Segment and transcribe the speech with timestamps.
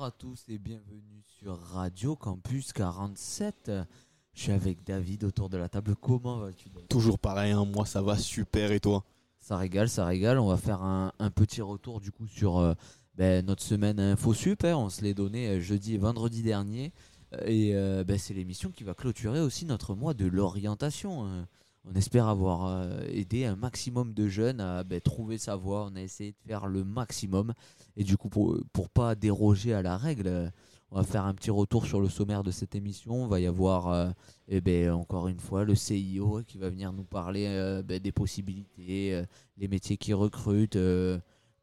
[0.00, 3.70] Bonsoir à tous et bienvenue sur Radio Campus 47.
[4.32, 5.94] Je suis avec David autour de la table.
[5.94, 9.04] Comment vas-tu Toujours pareil, hein, moi ça va super et toi?
[9.40, 10.38] Ça régale, ça régale.
[10.38, 12.72] On va faire un, un petit retour du coup sur euh,
[13.14, 14.78] ben, notre semaine Info Super.
[14.78, 16.94] On se l'est donné euh, jeudi et vendredi dernier.
[17.44, 21.26] Et euh, ben, c'est l'émission qui va clôturer aussi notre mois de l'orientation.
[21.26, 21.46] hein.
[21.84, 25.88] On espère avoir euh, aidé un maximum de jeunes à ben, trouver sa voie.
[25.90, 27.54] On a essayé de faire le maximum.
[27.96, 30.52] Et du coup, pour, pour pas déroger à la règle,
[30.90, 33.14] on va faire un petit retour sur le sommaire de cette émission.
[33.14, 34.10] On va y avoir, euh,
[34.48, 38.12] eh ben, encore une fois, le CIO qui va venir nous parler euh, ben, des
[38.12, 39.22] possibilités,
[39.56, 40.78] les métiers qui recrutent,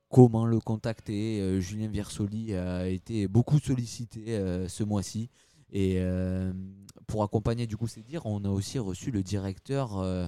[0.09, 1.61] comment le contacter.
[1.61, 5.29] Julien Viersoli a été beaucoup sollicité ce mois-ci.
[5.71, 6.53] Et euh,
[7.07, 10.27] pour accompagner du coup ces dires, on a aussi reçu le directeur euh,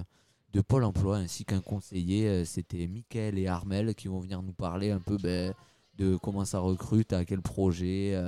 [0.52, 2.28] de Pôle Emploi ainsi qu'un conseiller.
[2.28, 5.54] Euh, C'était Mickaël et Armel qui vont venir nous parler un peu ben,
[5.96, 8.18] de comment ça recrute, à quel projet,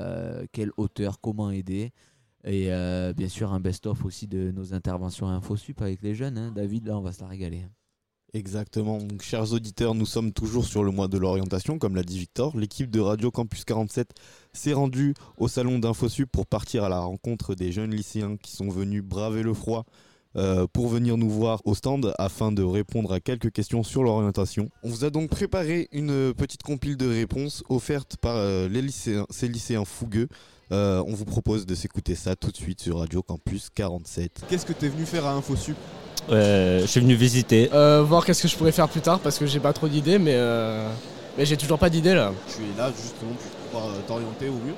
[0.53, 1.93] quelle hauteur, comment aider.
[2.45, 2.67] Et
[3.17, 6.37] bien sûr un best-of aussi de nos interventions à InfoSup avec les jeunes.
[6.39, 6.53] hein.
[6.53, 7.65] David, là on va se la régaler.
[8.35, 12.57] Exactement, chers auditeurs, nous sommes toujours sur le mois de l'orientation, comme l'a dit Victor.
[12.57, 14.09] L'équipe de Radio Campus 47
[14.55, 18.71] s'est rendue au salon d'InfoSup pour partir à la rencontre des jeunes lycéens qui sont
[18.71, 19.85] venus braver le froid
[20.37, 24.71] euh, pour venir nous voir au stand afin de répondre à quelques questions sur l'orientation.
[24.83, 29.27] On vous a donc préparé une petite compile de réponses offerte par euh, les lycéens,
[29.29, 30.29] ces lycéens fougueux.
[30.71, 34.47] Euh, on vous propose de s'écouter ça tout de suite sur Radio Campus 47.
[34.49, 35.77] Qu'est-ce que tu es venu faire à InfoSup
[36.31, 37.71] je suis venu visiter.
[37.73, 40.19] Euh, voir qu'est-ce que je pourrais faire plus tard parce que j'ai pas trop d'idées
[40.19, 40.89] mais, euh,
[41.37, 42.33] mais j'ai toujours pas d'idées là.
[42.49, 44.75] Tu es là justement pour pouvoir euh, t'orienter au mieux.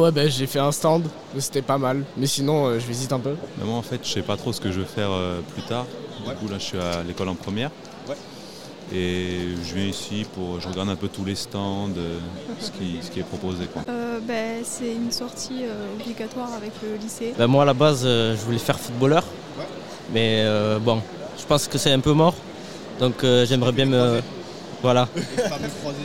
[0.00, 1.04] Ouais bah j'ai fait un stand,
[1.38, 2.04] c'était pas mal.
[2.16, 3.34] Mais sinon euh, je visite un peu.
[3.58, 5.62] Mais moi en fait je sais pas trop ce que je veux faire euh, plus
[5.62, 5.86] tard.
[6.26, 6.34] Ouais.
[6.34, 7.70] Du coup là je suis à l'école en première.
[8.08, 8.16] Ouais.
[8.92, 12.18] Et je viens ici pour je regarde un peu tous les stands, euh,
[12.60, 13.82] ce, qui, ce qui est proposé quoi.
[13.88, 17.32] Euh, ben, c'est une sortie euh, obligatoire avec le lycée.
[17.38, 19.24] Ben, moi à la base euh, je voulais faire footballeur.
[19.58, 19.64] Ouais.
[20.12, 21.00] Mais euh, bon,
[21.38, 22.34] je pense que c'est un peu mort.
[22.98, 24.20] Donc euh, j'aimerais bien me.
[24.82, 25.08] Voilà.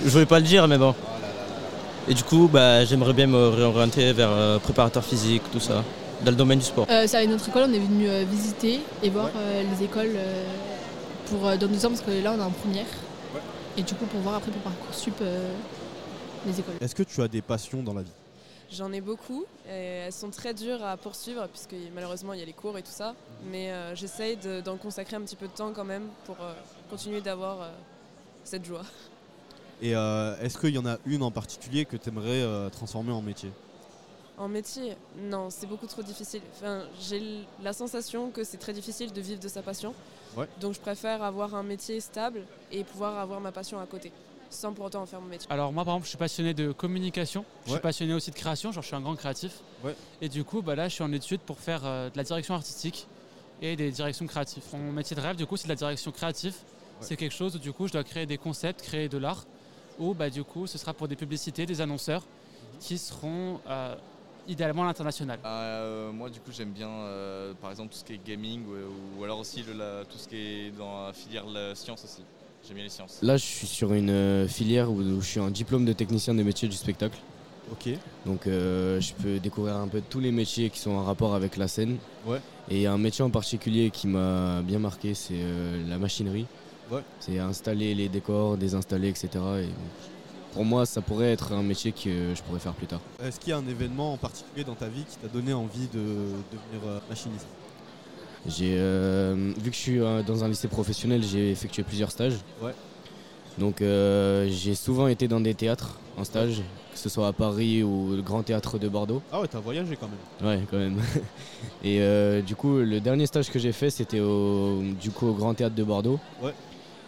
[0.03, 0.87] Je voulais pas le dire mais bon.
[0.89, 2.07] Là là là.
[2.09, 5.83] Et du coup bah, j'aimerais bien me réorienter vers euh, préparateur physique, tout ça.
[6.23, 6.87] Dans le domaine du sport.
[6.89, 9.31] Euh, c'est avec notre école, on est venu euh, visiter et voir Ouais.
[9.37, 10.45] euh, les écoles euh,
[11.29, 12.85] pour euh, dans deux ans parce que là on est en première.
[13.33, 13.41] Ouais.
[13.77, 15.49] Et du coup pour voir après pour Parcoursup euh,
[16.47, 16.75] les écoles.
[16.79, 18.11] Est-ce que tu as des passions dans la vie?
[18.75, 22.45] J'en ai beaucoup et elles sont très dures à poursuivre puisque malheureusement il y a
[22.45, 23.15] les cours et tout ça.
[23.49, 26.53] Mais euh, j'essaye de- d'en consacrer un petit peu de temps quand même pour euh,
[26.89, 27.69] continuer d'avoir euh,
[28.43, 28.83] cette joie.
[29.81, 33.51] Et est-ce qu'il y en a une en particulier que tu aimerais transformer en métier?
[34.37, 36.41] En métier, non, c'est beaucoup trop difficile.
[36.55, 37.21] Enfin, j'ai
[37.61, 39.93] la sensation que c'est très difficile de vivre de sa passion.
[40.37, 40.47] Ouais.
[40.61, 44.13] Donc je préfère avoir un métier stable et pouvoir avoir ma passion à côté,
[44.49, 45.47] sans pour autant en faire mon métier.
[45.51, 48.71] Alors moi par exemple je suis passionné de communication, je suis passionné aussi de création,
[48.71, 49.59] genre je suis un grand créatif.
[49.83, 49.95] Ouais.
[50.21, 52.53] Et du coup bah là je suis en études pour faire euh, de la direction
[52.55, 53.07] artistique
[53.61, 54.63] et des directions créatives.
[54.73, 56.55] Mon métier de rêve du coup c'est de la direction créative.
[57.01, 59.43] C'est quelque chose où du coup je dois créer des concepts, créer de l'art,
[59.99, 62.23] où bah du coup ce sera pour des publicités, des annonceurs
[62.79, 63.95] qui seront euh,
[64.47, 65.39] idéalement à l'international.
[65.45, 69.19] Euh, moi, du coup, j'aime bien, euh, par exemple, tout ce qui est gaming ou,
[69.19, 72.21] ou alors aussi le- la- tout ce qui est dans la filière la science aussi.
[72.67, 73.19] J'aime bien les sciences.
[73.21, 76.33] Là je suis sur une euh, filière où, où je suis en diplôme de technicien
[76.33, 77.19] des métiers du spectacle.
[77.71, 77.89] Ok.
[78.25, 81.57] Donc euh, je peux découvrir un peu tous les métiers qui sont en rapport avec
[81.57, 81.97] la scène.
[82.25, 82.39] Ouais.
[82.69, 85.97] Et il y a un métier en particulier qui m'a bien marqué, c'est euh, la
[85.97, 86.47] machinerie.
[86.91, 87.01] Ouais.
[87.19, 89.29] C'est installer les décors, désinstaller, etc.
[89.63, 89.69] Et
[90.53, 93.01] pour moi, ça pourrait être un métier que je pourrais faire plus tard.
[93.23, 95.87] Est-ce qu'il y a un événement en particulier dans ta vie qui t'a donné envie
[95.87, 97.47] de devenir euh, machiniste?
[98.47, 102.37] J'ai, euh, vu que je suis euh, dans un lycée professionnel, j'ai effectué plusieurs stages.
[102.61, 102.73] Ouais.
[103.57, 106.61] Donc euh, j'ai souvent été dans des théâtres en stage,
[106.91, 109.21] que ce soit à Paris ou le Grand Théâtre de Bordeaux.
[109.31, 110.47] Ah ouais, t'as voyagé quand même.
[110.47, 110.97] Ouais, quand même.
[111.83, 115.33] Et euh, du coup, le dernier stage que j'ai fait, c'était au, du coup, au
[115.33, 116.19] Grand Théâtre de Bordeaux.
[116.41, 116.53] Ouais.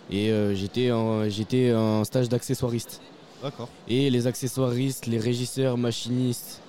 [0.10, 3.02] Et euh, j'étais en, j'étais en stage d'accessoiriste.
[3.44, 3.68] D'accord.
[3.88, 6.62] Et les accessoiristes, les régisseurs, machinistes,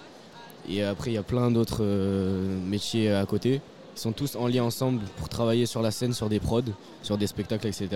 [0.69, 3.63] et après il y a plein d'autres euh, métiers à côté,
[3.99, 6.63] ils sont tous en lien ensemble pour travailler sur la scène, sur des prods,
[7.03, 7.89] sur des spectacles, etc.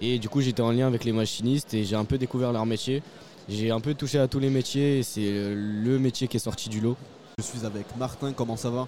[0.00, 2.64] Et du coup, j'étais en lien avec les machinistes et j'ai un peu découvert leur
[2.66, 3.02] métier.
[3.48, 6.68] J'ai un peu touché à tous les métiers et c'est le métier qui est sorti
[6.68, 6.96] du lot.
[7.38, 8.86] Je suis avec Martin, comment ça va?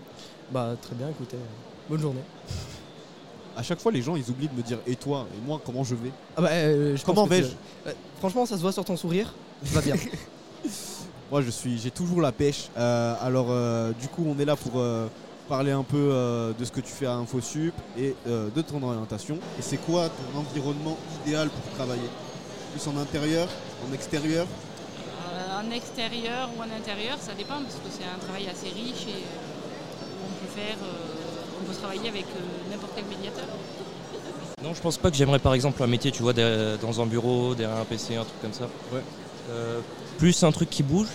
[0.52, 1.36] Bah très bien, écoutez,
[1.90, 2.20] bonne journée.
[3.56, 5.26] À chaque fois, les gens, ils oublient de me dire et toi?
[5.36, 6.10] Et moi, comment je vais?
[6.36, 7.48] Ah bah, euh, je Comment vais-je?
[7.88, 9.34] euh, Franchement, ça se voit sur ton sourire.
[9.64, 9.96] Ça va bien.
[11.30, 12.68] Moi, je suis, j'ai toujours la pêche.
[12.76, 15.08] Euh, alors, euh, du coup, on est là pour euh,
[15.48, 18.82] parler un peu euh, de ce que tu fais à InfoSup et euh, de ton
[18.82, 19.36] orientation.
[19.58, 22.08] Et c'est quoi ton environnement idéal pour travailler?
[22.72, 23.48] Plus en intérieur,
[23.88, 24.46] en extérieur?
[24.46, 29.06] Euh, en extérieur ou en intérieur, ça dépend parce que c'est un travail assez riche
[29.08, 33.46] et euh, on peut faire, euh, on peut travailler avec euh, n'importe quel médiateur.
[34.62, 37.54] Non, je pense pas que j'aimerais par exemple un métier, tu vois, dans un bureau,
[37.54, 38.66] derrière un PC, un truc comme ça.
[39.50, 39.80] Euh,
[40.16, 41.08] plus un truc qui bouge.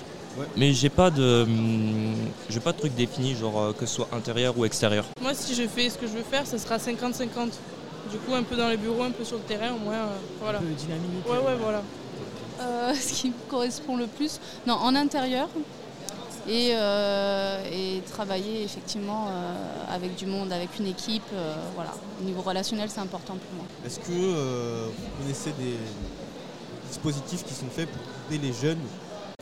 [0.57, 2.15] Mais j'ai pas de, hum,
[2.49, 5.05] j'ai pas de truc défini, genre euh, que ce soit intérieur ou extérieur.
[5.21, 7.51] Moi, si je fais ce que je veux faire, ce sera 50-50.
[8.11, 9.93] Du coup, un peu dans les bureaux, un peu sur le terrain, au moins.
[9.93, 10.59] euh, voilà.
[10.59, 11.27] Un peu dynamique.
[11.29, 11.83] Ouais, ouais, voilà.
[12.61, 15.47] Euh, ce qui me correspond le plus, non, en intérieur
[16.47, 21.91] et, euh, et travailler effectivement euh, avec du monde, avec une équipe, euh, voilà.
[22.19, 23.65] Au niveau relationnel, c'est important pour moi.
[23.85, 25.75] Est-ce que euh, vous connaissez des
[26.87, 28.01] dispositifs qui sont faits pour
[28.35, 28.79] aider les jeunes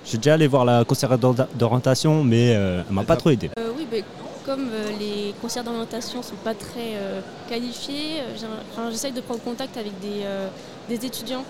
[0.09, 3.50] J'ai déjà allé voir la conseillère d'or- d'orientation, mais euh, elle m'a pas trop aidé.
[3.59, 4.04] Euh, oui, ben,
[4.45, 7.19] comme euh, les conseillers d'orientation ne sont pas très euh,
[7.50, 8.21] qualifiés,
[8.89, 10.48] j'essaye de prendre contact avec des, euh,
[10.88, 11.44] des étudiants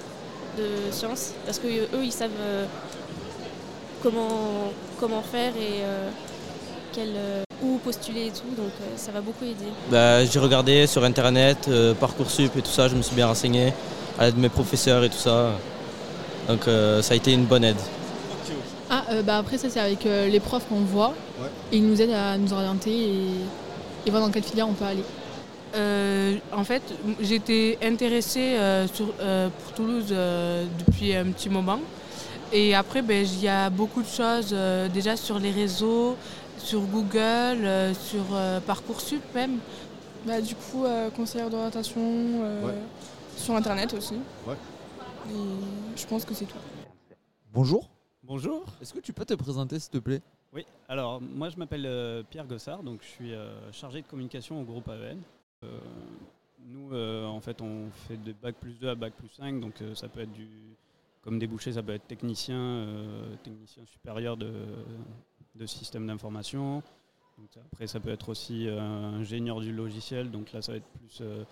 [0.58, 2.66] de sciences parce que euh, eux, ils savent euh,
[4.02, 6.10] comment, comment faire et euh,
[6.94, 9.70] quel, euh, où postuler et tout, donc euh, ça va beaucoup aider.
[9.92, 13.72] Bah, j'ai regardé sur internet, euh, Parcoursup et tout ça, je me suis bien renseigné,
[14.18, 15.52] à l'aide de mes professeurs et tout ça.
[16.48, 17.78] Donc euh, ça a été une bonne aide.
[18.90, 21.14] Ah, euh, bah après, ça, c'est avec euh, les profs qu'on voit.
[21.72, 23.28] Et ils nous aident à nous orienter et,
[24.06, 25.04] et voir dans quelle filière on peut aller.
[25.76, 26.82] Euh, en fait,
[27.20, 31.80] j'étais intéressée euh, sur, euh, pour Toulouse euh, depuis un petit moment.
[32.54, 36.16] Et après, ben, il y a beaucoup de choses euh, déjà sur les réseaux,
[36.58, 39.58] sur Google, euh, sur euh, Parcoursup même.
[40.26, 42.74] Bah, du coup, euh, conseillère d'orientation, euh, Ouais.
[43.36, 44.16] sur Internet aussi.
[44.48, 44.56] Ouais.
[45.30, 46.56] Et je pense que c'est tout.
[47.54, 47.90] Bonjour.
[48.28, 48.66] Bonjour.
[48.82, 50.22] Est-ce que tu peux te présenter s'il te plaît?
[50.54, 54.60] Oui, alors moi je m'appelle euh, Pierre Gossard, donc je suis euh, chargé de communication
[54.62, 55.20] au groupe AEN.
[55.64, 55.80] Euh,
[56.66, 59.82] nous, euh, en fait, on fait de bac plus 2 à bac plus 5, donc
[59.82, 60.48] euh, ça peut être du.
[61.22, 64.52] Comme débouché, ça peut être technicien, euh, technicien supérieur de,
[65.56, 66.82] de système d'information.
[67.74, 71.20] Après, ça peut être aussi euh, ingénieur du logiciel, donc là, ça va être plus.
[71.22, 71.44] euh,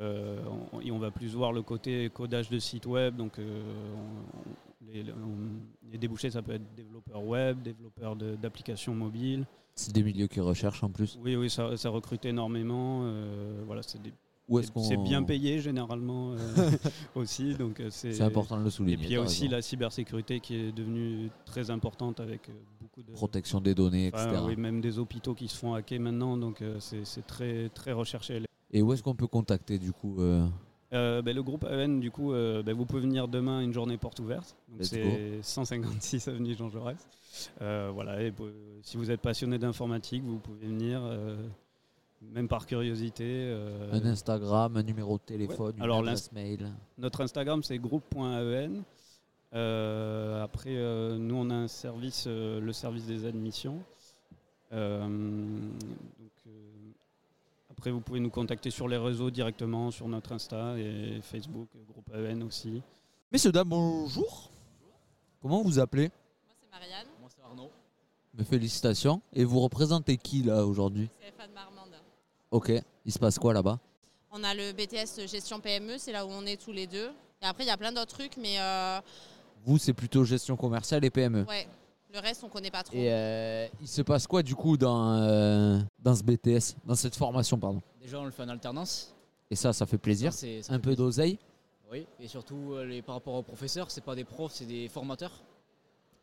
[0.00, 0.42] euh,
[0.72, 3.16] on, et on va plus voir le côté codage de site web.
[3.16, 3.62] Donc, euh,
[3.94, 9.46] on- on- les, débouchés, ça peut être développeur web, développeur d'applications mobiles.
[9.74, 11.18] C'est des milieux qui recherchent en plus.
[11.22, 13.02] Oui, oui, ça, ça recrute énormément.
[13.04, 16.36] euh, voilà, c'est c'est- c'est bien payé généralement euh,
[17.14, 17.54] aussi.
[17.54, 19.56] Donc euh, c'est important de le souligner, Et puis il y a aussi raison.
[19.56, 22.50] la cybersécurité qui est devenue très importante avec
[22.80, 24.42] beaucoup de Protection des données, Enfin, etc.
[24.46, 26.36] oui, même des hôpitaux qui se font hacker maintenant.
[26.36, 28.42] Donc c'est c'est très très recherché.
[28.72, 30.46] Et où est-ce qu'on peut contacter du coup euh,
[30.92, 33.96] Euh, ben, le groupe AEN, du coup, euh, ben, vous pouvez venir demain une journée
[33.96, 34.56] porte ouverte.
[34.68, 36.98] Donc, C'est 156 avenue Jean Jaurès.
[37.62, 38.32] Euh, voilà, et,
[38.82, 41.00] si vous êtes passionné d'informatique, vous pouvez venir,
[42.20, 43.56] même par curiosité.
[43.90, 45.76] Un Instagram, un numéro de téléphone, Ouais.
[45.78, 48.82] une Alors, adresse mail Notre Instagram, c'est groupe.aen.
[50.42, 50.74] Après,
[51.18, 53.78] nous, on a un service, le service des admissions.
[54.70, 56.41] Donc,
[57.82, 62.08] après, vous pouvez nous contacter sur les réseaux directement, sur notre Insta et Facebook, groupe
[62.14, 62.80] AEN aussi.
[63.32, 64.52] Messieurs, dames, bonjour.
[65.40, 66.12] Comment vous appelez?
[66.60, 67.08] C'est Marianne.
[67.20, 67.72] Moi, c'est Arnaud.
[68.34, 69.20] Mes félicitations.
[69.32, 71.10] Et vous représentez qui là aujourd'hui?
[71.20, 71.96] C'est Fan Marmande.
[72.52, 72.70] Ok.
[73.04, 73.80] Il se passe quoi là-bas?
[74.30, 77.10] On a le BTS gestion PME, c'est là où on est tous les deux.
[77.42, 79.00] Et après, il y a plein d'autres trucs, mais euh,
[79.64, 81.46] Vous, c'est plutôt gestion commerciale et PME.
[81.48, 81.66] ouais,
[82.12, 82.94] le reste, on connaît pas trop.
[82.96, 87.16] Et euh, il se passe quoi du coup dans, euh, dans ce BTS, dans cette
[87.16, 87.80] formation, pardon?
[88.00, 89.14] Déjà, on le fait en alternance.
[89.50, 90.32] Et ça, ça fait plaisir.
[90.32, 91.38] Ça, c'est- ça Un fait peu d'oseille
[91.90, 94.88] Oui, et surtout euh, les, par rapport aux professeurs, c'est pas des profs, c'est des
[94.88, 95.32] formateurs.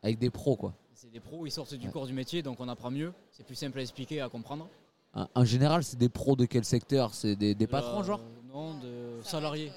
[0.01, 0.73] avec des pros quoi.
[0.93, 1.91] C'est des pros, ils sortent du Ouais.
[1.93, 3.11] corps du métier, donc on apprend mieux.
[3.31, 4.67] C'est plus simple à expliquer, à comprendre.
[5.13, 7.13] En- En général, c'est des pros de quel secteur?
[7.13, 8.21] C'est des, des patrons Euh, genre?
[8.51, 9.71] Non, de salariés.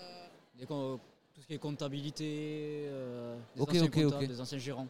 [0.59, 4.87] Des tout ce qui est comptabilité, euh, anciens des anciens gérants.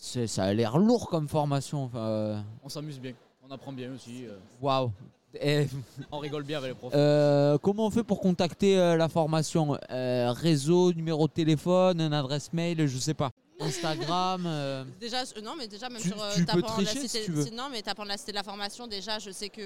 [0.00, 1.84] C'est- Ça a l'air lourd comme formation.
[1.84, 3.12] enfin, euh, On s'amuse bien,
[3.46, 4.24] on apprend bien aussi.
[4.26, 4.38] euh.
[4.62, 4.92] Waouh
[5.40, 5.66] Eh,
[6.12, 6.92] On rigole bien avec les profs.
[6.94, 9.76] euh, comment on fait pour contacter euh, la formation?
[9.90, 13.30] Euh, Réseau, numéro de téléphone, une adresse mail, je sais pas.
[13.60, 16.94] Instagram euh, Déjà, euh, non, mais déjà, même Tu- sur euh, tu peux tapant tricher
[16.94, 17.44] la si cité, tu veux.
[17.44, 19.64] si- non, mais tapant la cité de la formation, déjà, je sais qu'il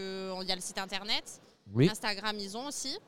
[0.48, 1.24] y a le site internet.
[1.74, 1.88] Oui.
[1.90, 2.98] Instagram, ils ont aussi.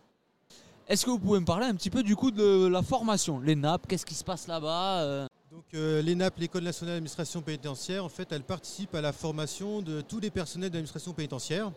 [0.87, 3.41] Est-ce que vous pouvez me parler un petit peu du coup de la formation?
[3.41, 5.27] Les nappes, qu'est-ce qui se passe là-bas euh?
[5.55, 10.01] Donc euh, l'ENAP, l'École nationale d'administration pénitentiaire, en fait, elle participe à la formation de
[10.01, 11.71] tous les personnels d'administration pénitentiaire.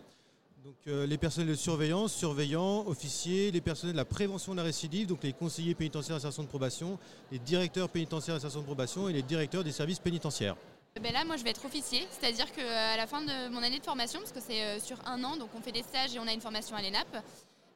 [0.65, 4.63] Donc euh, les personnels de surveillance, surveillants, officiers, les personnels de la prévention de la
[4.63, 6.97] récidive, donc les conseillers pénitentiaires d'insertion de probation,
[7.31, 10.55] les directeurs pénitentiaires d'insertion de probation et les directeurs des services pénitentiaires.
[10.99, 13.85] Ben là, moi, je vais être officier, c'est-à-dire qu'à la fin de mon année de
[13.85, 16.25] formation, parce que c'est euh, sur un an, donc on fait des stages et on
[16.25, 17.23] a une formation à l'ENAP,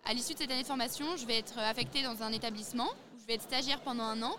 [0.03, 3.19] à l'issue de cette année de formation, je vais être affectée dans un établissement, où
[3.21, 4.35] je vais être stagiaire pendant un an,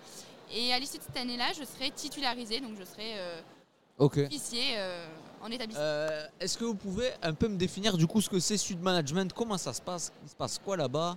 [0.52, 3.40] et à l'issue de cette année-là, je serai titularisée, donc je serai euh,
[3.98, 5.06] officier euh,
[5.40, 5.82] en établissement.
[5.84, 8.80] Euh, Est-ce que vous pouvez un peu me définir du coup ce que c'est Sud
[8.80, 9.32] Management?
[9.32, 10.12] Comment ça se passe?
[10.22, 11.16] Il se passe quoi là-bas?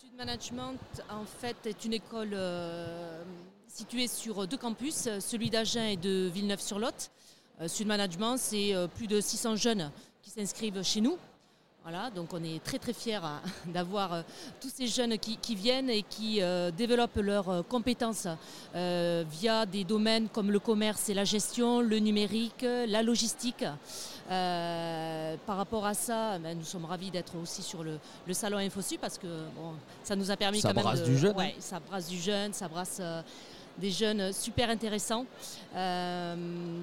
[0.00, 0.78] Sud Management,
[1.10, 3.22] en fait, est une école euh,
[3.68, 7.10] située sur deux campus, celui d'Agen et de Villeneuve-sur-Lot.
[7.60, 9.90] Euh, Sud Management, c'est euh, plus de 600 jeunes
[10.22, 11.18] qui s'inscrivent chez nous.
[11.90, 14.22] Voilà, donc on est très très fiers hein, d'avoir euh,
[14.60, 18.28] tous ces jeunes qui, qui viennent et qui euh, développent leurs euh, compétences
[18.74, 23.64] euh, via des domaines comme le commerce et la gestion, le numérique, la logistique.
[24.30, 28.58] Euh, par rapport à ça, ben, nous sommes ravis d'être aussi sur le, le salon
[28.58, 29.26] InfoSu parce que
[29.56, 29.72] bon,
[30.04, 31.38] ça nous a permis Ça quand même brasse de- du jeune, hein.
[31.38, 33.00] ouais, ça brasse du jeune, ça brasse
[33.78, 35.24] des jeunes super intéressants.
[35.74, 36.34] Euh,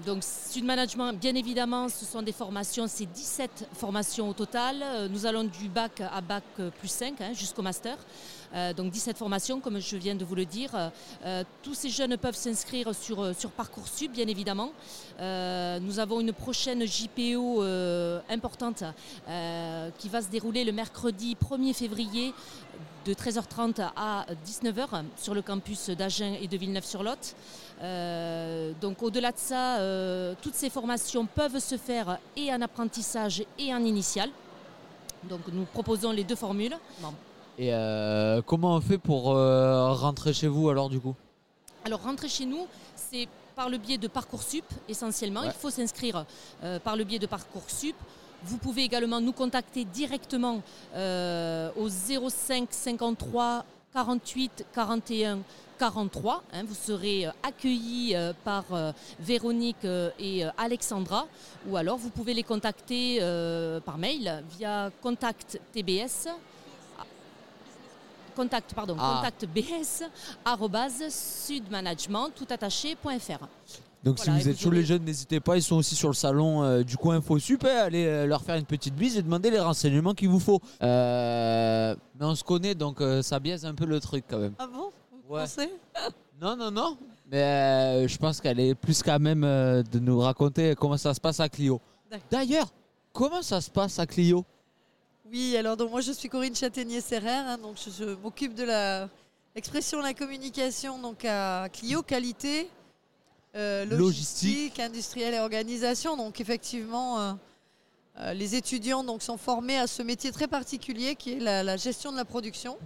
[0.05, 4.77] donc Sud Management, bien évidemment, ce sont des formations, c'est 17 formations au total.
[4.81, 6.43] Euh, Nous allons du bac à bac
[6.79, 7.97] plus 5 hein, jusqu'au master.
[8.55, 10.71] Euh, donc 17 formations, comme je viens de vous le dire.
[11.25, 14.71] Euh, tous ces jeunes peuvent s'inscrire sur, euh, sur Parcoursup, bien évidemment.
[15.19, 17.61] Nous avons une prochaine JPO
[18.29, 18.83] importante
[19.97, 22.33] qui va se dérouler le mercredi 1er février
[23.05, 27.35] de 13h30 à 19h sur le campus d'Agen et de Villeneuve-sur-Lot.
[28.81, 29.79] Donc au-delà de ça,
[30.41, 34.29] toutes ces formations peuvent se faire et en apprentissage et en initial.
[35.23, 36.77] Donc nous proposons les deux formules.
[37.57, 41.15] Et euh, comment on fait pour euh, rentrer chez vous alors du coup?
[41.85, 45.41] Alors rentrer chez nous, c'est par le biais de Parcoursup essentiellement.
[45.41, 45.47] Ouais.
[45.47, 46.25] Il faut s'inscrire
[46.63, 47.95] euh, par le biais de Parcoursup.
[48.43, 50.61] Vous pouvez également nous contacter directement
[50.93, 55.39] au 05 53 48 41
[55.79, 56.43] 43.
[56.53, 56.63] hein.
[56.67, 58.65] vous serez accueillis par
[59.19, 59.87] Véronique
[60.19, 61.27] et Alexandra.
[61.67, 63.19] Ou alors vous pouvez les contacter
[63.83, 66.27] par mail via contact TBS
[68.35, 69.15] contact, pardon, Ah.
[69.17, 70.03] contact bs
[70.43, 73.47] arobase sudmanagement tout attaché.fr.
[74.03, 76.13] Donc Voilà, si vous êtes sur les jeunes, n'hésitez pas, ils sont aussi sur le
[76.13, 79.49] salon euh, du coin InfoSup, hein, allez euh, leur faire une petite bise et demander
[79.49, 80.59] les renseignements qu'il vous faut.
[80.83, 84.53] Euh, mais on se connaît donc euh, ça biaise un peu le truc quand même.
[84.59, 84.89] Ah bon?
[85.27, 85.41] Vous Ouais.
[85.41, 85.69] pensez?
[86.41, 86.97] Non, non, non.
[87.31, 91.13] Mais euh, je pense qu'elle est plus qu'à même euh, de nous raconter comment ça
[91.13, 91.79] se passe à Clio.
[92.29, 92.67] D'ailleurs,
[93.13, 94.43] comment ça se passe à Clio?
[95.35, 99.09] Oui, alors donc moi je suis Corinne Châtaignier-Serrer, hein, donc je, je m'occupe de la
[99.53, 102.69] l'expression, la communication donc à Clio Qualité,
[103.53, 106.15] euh, logistique, industrielle et organisation.
[106.15, 107.33] Donc effectivement, euh,
[108.19, 111.75] euh, les étudiants donc sont formés à ce métier très particulier qui est la, la
[111.75, 112.77] gestion de la production.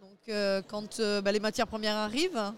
[0.00, 0.36] Donc
[0.66, 2.52] quand bah, les matières premières arrivent.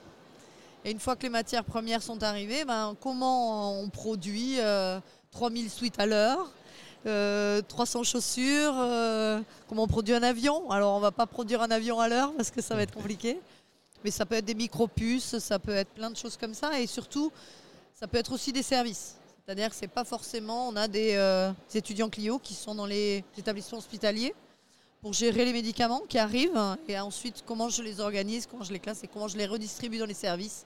[0.87, 4.99] Et une fois que les matières premières sont arrivées, ben, comment on produit euh,
[5.33, 6.51] 3000 suites à l'heure,
[7.07, 10.71] euh, 300 chaussures, euh, comment on produit un avion?
[10.71, 13.41] Alors on va pas produire un avion à l'heure parce que ça va être compliqué.
[14.05, 16.79] Mais ça peut être des micro-puces, ça peut être plein de choses comme ça.
[16.81, 17.33] Et surtout,
[17.95, 19.17] ça peut être aussi des services.
[19.45, 23.25] C'est-à-dire que c'est pas forcément, on a des, euh, étudiants Clio qui sont dans les
[23.37, 24.35] établissements hospitaliers
[25.01, 28.79] pour gérer les médicaments qui arrivent et ensuite comment je les organise, comment je les
[28.79, 30.65] classe et comment je les redistribue dans les services,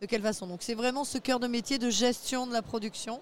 [0.00, 0.46] de quelle façon.
[0.46, 3.20] Donc c'est vraiment ce cœur de métier de gestion de la production.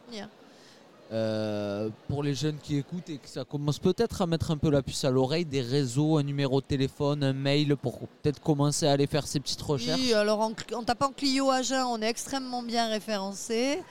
[1.13, 4.71] Euh, pour les jeunes qui écoutent et que ça commence peut-être à mettre un peu
[4.71, 8.87] la puce à l'oreille, des réseaux, un numéro de téléphone, un mail pour peut-être commencer
[8.87, 10.01] à aller faire ses petites recherches.
[10.01, 13.83] Oui, alors en, en tapant Clio Agen, on est extrêmement bien référencé.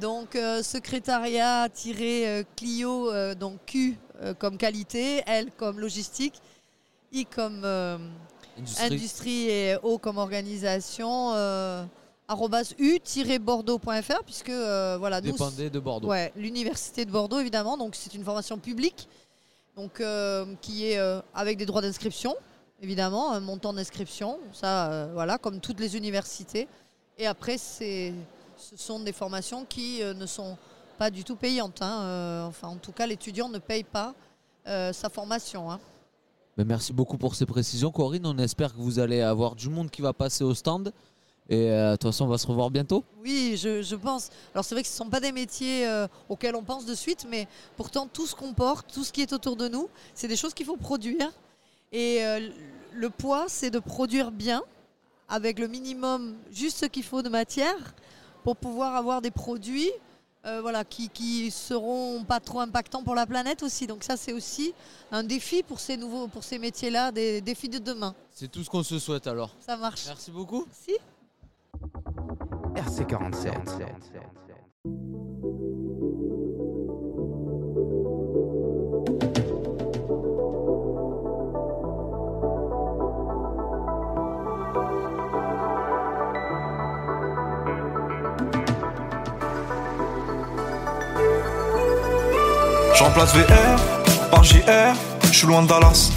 [0.00, 6.34] Donc euh, secrétariat-clio, euh, donc Q euh, comme qualité, L comme logistique,
[7.12, 7.96] I comme euh,
[8.58, 8.86] Industrie.
[8.86, 9.48] industrie.
[9.50, 11.30] et O comme organisation.
[12.78, 16.08] u-bordeaux.fr puisque euh, voilà nous Dépendait de Bordeaux.
[16.08, 17.76] Ouais, l'université de Bordeaux évidemment.
[17.76, 19.08] Donc c'est une formation publique,
[19.76, 22.34] donc euh, qui est euh, avec des droits d'inscription,
[22.82, 26.68] évidemment, un montant d'inscription, ça voilà, comme toutes les universités.
[27.18, 28.12] Et après c'est,
[28.56, 30.56] ce sont des formations qui ne sont
[30.98, 31.80] pas du tout payantes.
[31.82, 32.46] hein.
[32.48, 34.14] Enfin en tout cas l'étudiant ne paye pas
[34.66, 35.70] sa formation.
[35.70, 35.78] hein.
[36.58, 38.24] Mais merci beaucoup pour ces précisions, Corinne.
[38.24, 40.90] On espère que vous allez avoir du monde qui va passer au stand.
[41.48, 43.04] Et euh, de toute façon, on va se revoir bientôt.
[43.22, 44.30] Oui, je, je pense.
[44.52, 46.94] Alors c'est vrai que ce ne sont pas des métiers euh, auxquels on pense de
[46.94, 50.28] suite, mais pourtant tout ce qu'on porte, tout ce qui est autour de nous, c'est
[50.28, 51.30] des choses qu'il faut produire.
[51.92, 52.50] Et euh,
[52.92, 54.62] le poids, c'est de produire bien,
[55.28, 57.94] avec le minimum, juste ce qu'il faut de matière,
[58.42, 59.90] pour pouvoir avoir des produits
[60.46, 63.86] euh, voilà, qui, qui seront pas trop impactants pour la planète aussi.
[63.86, 64.74] Donc ça, c'est aussi
[65.12, 68.14] un défi pour ces nouveaux, pour ces métiers-là, des défis de demain.
[68.32, 69.50] C'est tout ce qu'on se souhaite alors.
[69.60, 70.02] Ça marche.
[70.06, 70.66] Merci beaucoup.
[70.72, 70.92] Si.
[72.74, 73.52] RC47.
[92.94, 94.94] Je remplace VR par JR,
[95.24, 96.10] je suis loin de Dallas.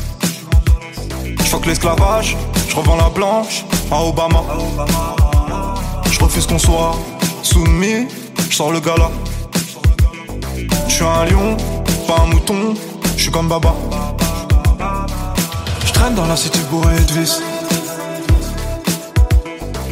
[1.44, 2.38] Je que l'esclavage,
[2.70, 4.44] je revends la blanche à Obama.
[6.30, 6.96] Refuse qu'on soit
[7.42, 8.08] soumis,
[8.50, 9.10] je sors le gala.
[10.88, 11.58] Je suis un lion,
[12.08, 12.76] pas un mouton,
[13.18, 13.74] je suis comme Baba.
[15.84, 17.42] Je traîne dans la cité bourrée de vis.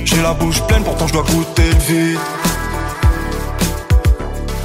[0.06, 2.20] J'ai la bouche pleine, pourtant je dois goûter le vide.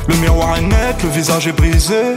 [0.08, 2.16] Le miroir est net, le visage est brisé.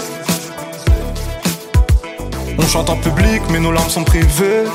[2.57, 4.65] On chante en public, mais nos larmes sont privées.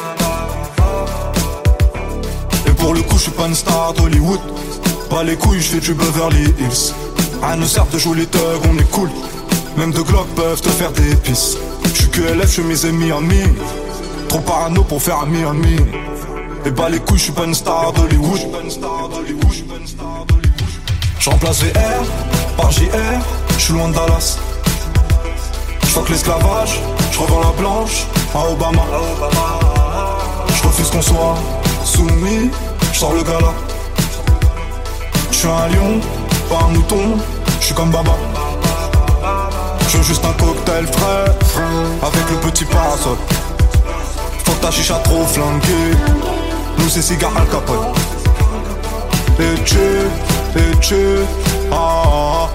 [2.67, 4.41] Et pour le coup, je suis pas une star d'Hollywood.
[5.11, 6.95] Pas les couilles, je fais du Beverly Hills.
[7.43, 9.11] À nous sert de jouer les thugs, on est cool.
[9.77, 11.57] Même deux glocks peuvent te faire des pisses.
[11.85, 13.21] Je suis que LF, je mes amis en.
[14.29, 15.41] Trop parano pour faire un mi
[16.65, 18.39] Et bah les couilles, je suis pas une star d'Hollywood.
[21.19, 22.05] Je remplace VR
[22.57, 22.89] par JR,
[23.57, 24.39] je suis loin de Dallas.
[26.07, 26.81] Que l'esclavage,
[27.13, 28.83] je revends la blanche à Obama.
[30.49, 31.35] Je refuse qu'on soit
[31.85, 32.51] soumis,
[32.93, 33.53] je sors le gala.
[35.43, 36.01] Je suis un lion,
[36.51, 37.17] pas un mouton,
[37.61, 38.13] je suis comme Baba.
[39.89, 41.25] Je veux juste un cocktail frais,
[42.03, 43.17] avec le petit parasol.
[44.45, 45.97] Faut ta chicha trop flanquée,
[46.77, 47.97] nous c'est cigare al capote.
[49.39, 49.79] Et tu,
[50.57, 50.97] et tu,
[51.73, 52.49] ah, ah, ah.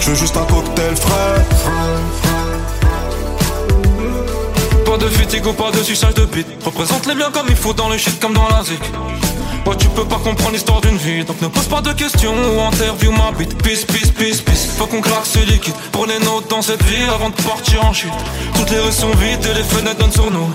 [0.00, 1.44] Je veux juste un cocktail frais.
[4.86, 6.46] Pas de fatigue ou pas de suçage de bite.
[6.64, 8.80] Représente les biens comme il faut dans le shit comme dans la zik.
[9.66, 12.60] Ouais, tu peux pas comprendre l'histoire d'une vie, donc ne pose pas de questions ou
[12.60, 13.56] interview ma bite.
[13.62, 14.66] Peace, peace, peace, peace.
[14.76, 15.74] Faut qu'on claque ce liquide
[16.06, 18.12] les notes dans cette vie avant de partir en chute.
[18.54, 20.48] Toutes les rues sont vides et les fenêtres donnent sur nous.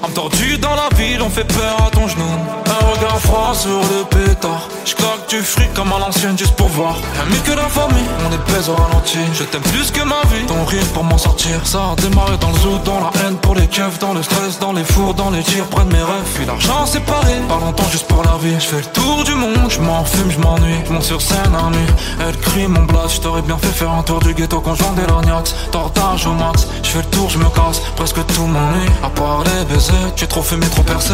[0.61, 2.25] Dans la ville, on fait peur à ton genou.
[2.65, 4.67] Un regard froid sur le pétard.
[4.85, 6.95] J'claque du fric comme à l'ancienne juste pour voir.
[7.29, 9.19] Rien que la famille, on est pèse au ralenti.
[9.33, 10.45] Je t'aime plus que ma vie.
[10.47, 13.55] Ton rire pour m'en sortir, ça a démarré dans le zoo, dans la haine pour
[13.55, 16.31] les keufs, dans le stress, dans les fours, dans les tirs, de mes rêves.
[16.35, 18.55] Puis l'argent séparé, pas longtemps juste pour la vie.
[18.59, 20.81] Je fais tour du monde, je m'en fume, je m'ennuie.
[20.85, 21.87] Je monte sur scène à nuit,
[22.27, 23.15] elle crie mon blast.
[23.15, 25.55] Je t'aurais bien fait faire un tour du ghetto quand je des lorgnax.
[25.71, 27.79] Tortage au max, je fais le tour, je me casse.
[27.95, 30.13] Presque tout m'ennuie, à part les baisers.
[30.15, 31.13] Tu es trop fumé, trop percé.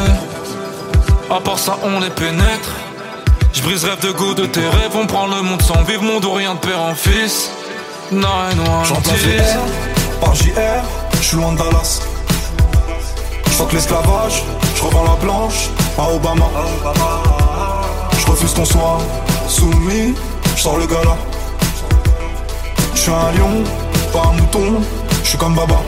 [1.29, 2.69] À part ça, on les pénètre.
[3.53, 4.95] Je brise rêve de goût de tes rêves.
[4.95, 7.49] On prend le monde sans vivre, monde ou rien de père en fils.
[8.11, 9.11] Nine, one, J'entends
[10.21, 10.83] par JR,
[11.19, 12.01] je suis loin de Dallas.
[13.45, 14.43] Je que l'esclavage,
[14.75, 16.45] je revends la blanche à Obama.
[16.53, 17.32] Je
[18.33, 18.97] refuse qu'on soit
[19.47, 20.15] soumis,
[20.55, 21.15] je sors le gala.
[22.95, 23.63] Je suis un lion,
[24.11, 24.81] pas un mouton,
[25.23, 25.79] je suis comme Baba.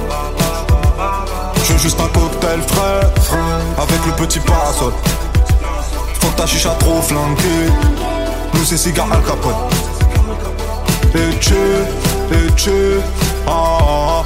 [1.63, 3.01] Je veux juste un cocktail frais,
[3.77, 4.93] avec le petit parasol.
[6.21, 7.65] Faut que ta chicha trop flanquée,
[8.53, 9.55] nous c'est cigare al capote.
[11.15, 11.55] Et tu,
[12.31, 12.99] et tu,
[13.47, 14.23] ah, ah, ah.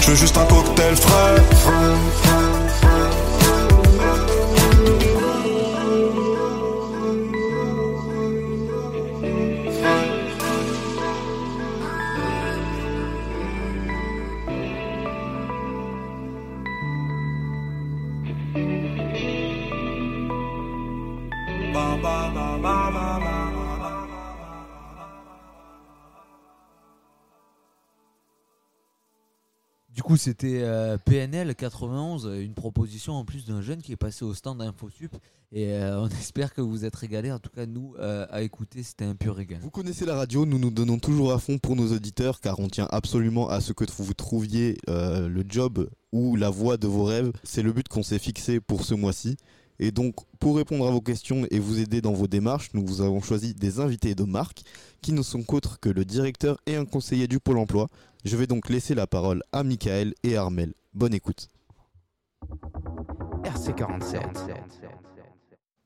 [0.00, 1.36] Je veux juste un cocktail frais.
[2.24, 2.41] Du
[30.16, 34.58] c'était euh, PNL 91, une proposition en plus d'un jeune qui est passé au stand
[34.58, 35.16] d'InfoSup.
[35.52, 37.30] Et euh, on espère que vous êtes régalés.
[37.30, 39.60] En tout cas, nous, euh, à écouter, c'était un pur régal.
[39.60, 42.68] Vous connaissez la radio, nous nous donnons toujours à fond pour nos auditeurs car on
[42.68, 47.32] tient absolument à ce que vous trouviez le job ou la voie de vos rêves.
[47.42, 49.36] C'est le but qu'on s'est fixé pour ce mois-ci.
[49.82, 53.00] Et donc, pour répondre à vos questions et vous aider dans vos démarches, nous vous
[53.00, 54.62] avons choisi des invités de marque
[55.00, 57.88] qui ne sont qu'autres que le directeur et un conseiller du Pôle emploi.
[58.24, 60.72] Je vais donc laisser la parole à Michael et Armel.
[60.94, 61.48] Bonne écoute.
[63.42, 64.22] RC47.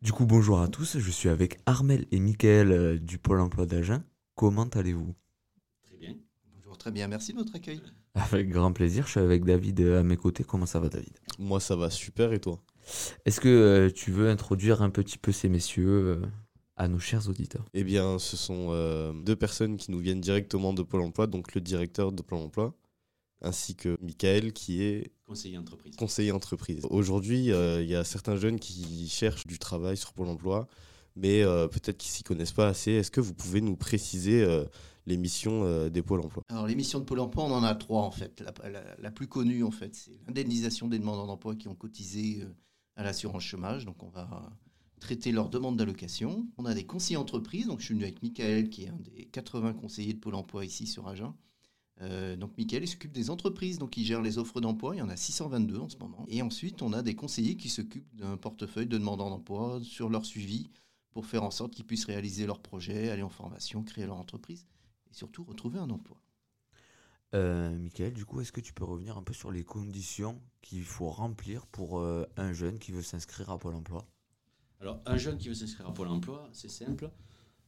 [0.03, 3.65] Du coup, bonjour à tous, je suis avec Armel et Michael euh, du Pôle emploi
[3.65, 4.05] d'Agen.
[4.35, 5.15] Comment allez-vous?
[5.85, 6.17] Très bien.
[6.55, 7.09] Bonjour, très bien.
[7.09, 7.81] Merci de votre accueil.
[8.15, 10.45] Avec grand plaisir, je suis avec David euh, à mes côtés.
[10.45, 11.17] Comment ça va David?
[11.39, 12.61] Moi ça va super et toi?
[13.25, 15.88] Est-ce que euh, tu veux introduire un petit peu ces messieurs
[16.22, 16.27] euh,
[16.77, 17.64] à nos chers auditeurs?
[17.75, 21.55] Eh bien ce sont euh, deux personnes qui nous viennent directement de Pôle Emploi, donc
[21.55, 22.75] le directeur de Pôle Emploi,
[23.42, 25.96] ainsi que Michael qui est Conseiller entreprise.
[25.96, 26.87] conseiller entreprise.
[26.90, 30.68] Aujourd'hui euh, il y a certains jeunes qui cherchent du travail sur Pôle Emploi,
[31.16, 32.92] mais euh, peut-être qu'ils s'y connaissent pas assez.
[32.92, 34.64] Est-ce que vous pouvez nous préciser euh,
[35.07, 36.44] les missions euh, des Pôles Emploi?
[36.49, 38.40] Alors, les missions de Pôle emploi, on en a trois en fait.
[38.40, 42.42] La, la- la plus connue, en fait, c'est l'indemnisation des demandeurs d'emploi qui ont cotisé
[42.42, 42.46] euh,
[42.97, 43.85] à l'assurance chômage.
[43.85, 44.51] Donc, on va
[45.01, 46.47] traiter leurs demandes d'allocation.
[46.57, 47.67] On a des conseillers entreprises.
[47.67, 50.65] Donc, je suis venu avec Michael, qui est un des 80 conseillers de Pôle emploi
[50.65, 51.35] ici sur Agen.
[52.03, 53.79] Euh, donc, Michael, il s'occupe des entreprises.
[53.79, 54.95] Donc, il gère les offres d'emploi.
[54.95, 56.25] Il y en a 622 en ce moment.
[56.29, 60.25] Et ensuite, on a des conseillers qui s'occupent d'un portefeuille de demandeurs d'emploi sur leur
[60.25, 60.71] suivi
[61.11, 64.67] pour faire en sorte qu'ils puissent réaliser leurs projets, aller en formation, créer leur entreprise
[65.11, 66.21] et surtout retrouver un emploi.
[67.35, 70.85] Euh, Michael, du coup, est-ce que tu peux revenir un peu sur les conditions qu'il
[70.85, 74.07] faut remplir pour euh, un jeune qui veut s'inscrire à Pôle emploi?
[74.81, 77.11] Alors, un jeune qui veut s'inscrire à Pôle emploi, c'est simple.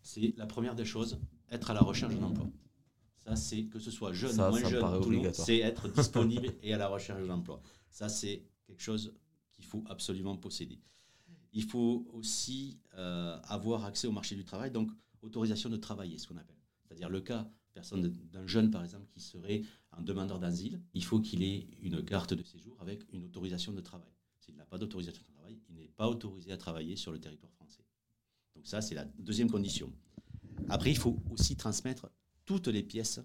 [0.02, 1.18] C'est la première des choses,
[1.50, 2.48] être à la recherche d'un emploi.
[3.18, 5.88] Ça, c'est que ce soit jeune Ça, ou moins ça jeune, tout le c'est être
[5.92, 7.60] disponible et à la recherche d'un emploi.
[7.90, 9.14] Ça, c'est quelque chose
[9.52, 10.78] qu'il faut absolument posséder.
[11.52, 14.90] Il faut aussi euh, avoir accès au marché du travail, donc
[15.22, 16.56] autorisation de travailler, ce qu'on appelle.
[16.84, 21.20] C'est-à-dire le cas personne d'un jeune, par exemple, qui serait un demandeur d'asile, il faut
[21.20, 24.10] qu'il ait une carte de séjour avec une autorisation de travail.
[24.40, 27.52] S'il n'a pas d'autorisation de travail, il n'est pas autorisé à travailler sur le territoire
[27.52, 27.84] français.
[28.54, 29.92] Donc ça, c'est la deuxième condition.
[30.68, 32.10] Après, il faut aussi transmettre
[32.44, 33.20] toutes les pièces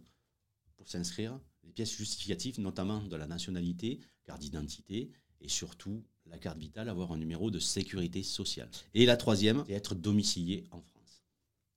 [0.75, 6.57] pour s'inscrire, les pièces justificatives, notamment de la nationalité, carte d'identité et surtout la carte
[6.57, 8.69] vitale, avoir un numéro de sécurité sociale.
[8.93, 11.23] Et la troisième, c'est être domicilié en France.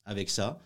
[0.04, 0.60] Avec ça,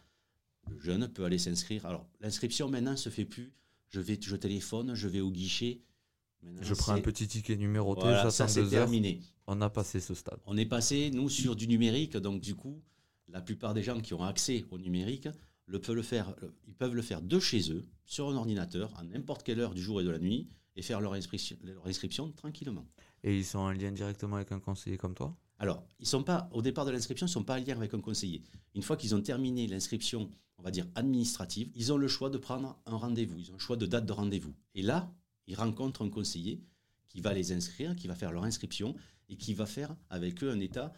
[0.70, 1.84] le jeune peut aller s'inscrire.
[1.86, 3.52] Alors, l'inscription maintenant se fait plus.
[3.88, 5.82] Je vais, je téléphone, je vais au guichet.
[6.42, 9.20] Maintenant, Je prends un petit ticket numéroté, Voilà, ça c'est terminé.
[9.46, 10.38] On a passé ce stade.
[10.46, 12.16] On est passé, nous, sur du numérique.
[12.16, 12.80] Donc, du coup,
[13.28, 15.28] la plupart des gens qui ont accès au numérique
[15.66, 16.34] le peuvent le faire,
[16.66, 19.82] ils peuvent le faire de chez eux, sur un ordinateur, à n'importe quelle heure du
[19.82, 22.86] jour et de la nuit, et faire leur inscription, leur inscription tranquillement.
[23.22, 25.36] Et ils sont en lien directement avec un conseiller comme toi?
[25.58, 27.92] Alors, ils sont pas, au départ de l'inscription, ils ne sont pas en lien avec
[27.92, 28.42] un conseiller.
[28.74, 30.30] Une fois qu'ils ont terminé l'inscription,
[30.60, 33.58] on va dire administrative, ils ont le choix de prendre un rendez-vous, ils ont le
[33.58, 34.54] choix de date de rendez-vous.
[34.74, 35.10] Et là,
[35.46, 36.62] ils rencontrent un conseiller
[37.08, 38.94] qui va les inscrire, qui va faire leur inscription
[39.30, 40.92] et qui va faire avec eux un état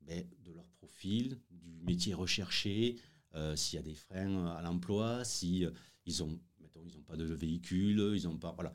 [0.00, 2.96] ben, de leur profil, du métier recherché,
[3.34, 5.70] euh, s'il y a des freins à l'emploi, si euh,
[6.06, 6.40] ils ont,
[6.84, 8.72] ils n'ont pas de véhicule, ils n'ont pas, voilà.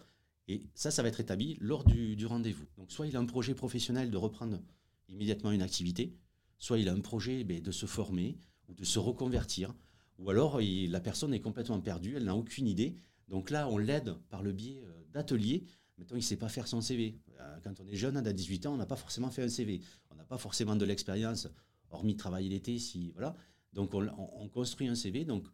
[0.47, 2.65] Et ça, ça va être établi lors du, du rendez-vous.
[2.77, 4.61] Donc, soit il a un projet professionnel de reprendre
[5.09, 6.15] immédiatement une activité,
[6.59, 9.73] soit il a un projet ben, de se former ou de se reconvertir,
[10.19, 12.95] ou alors la personne est complètement perdue, elle n'a aucune idée.
[13.27, 15.63] Donc là, on l'aide par le biais euh, d'ateliers.
[15.97, 17.19] Mettons, il ne sait pas faire son CV.
[17.39, 19.81] Euh, Quand on est jeune, à 18 ans, on n'a pas forcément fait un CV.
[20.09, 21.47] On n'a pas forcément de l'expérience,
[21.89, 22.79] hormis travailler l'été.
[22.79, 23.35] Si, voilà.
[23.73, 25.25] Donc on, on- on construit un CV.
[25.25, 25.45] Donc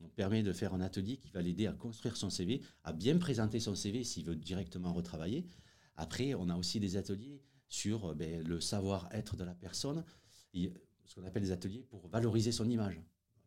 [0.00, 3.16] on permet de faire un atelier qui va l'aider à construire son CV, à bien
[3.18, 5.44] présenter son CV s'il veut directement retravailler.
[5.94, 10.04] Après, on a aussi des ateliers sur euh, ben, le savoir-être de la personne,
[10.54, 13.00] ce qu'on appelle des ateliers pour valoriser son image.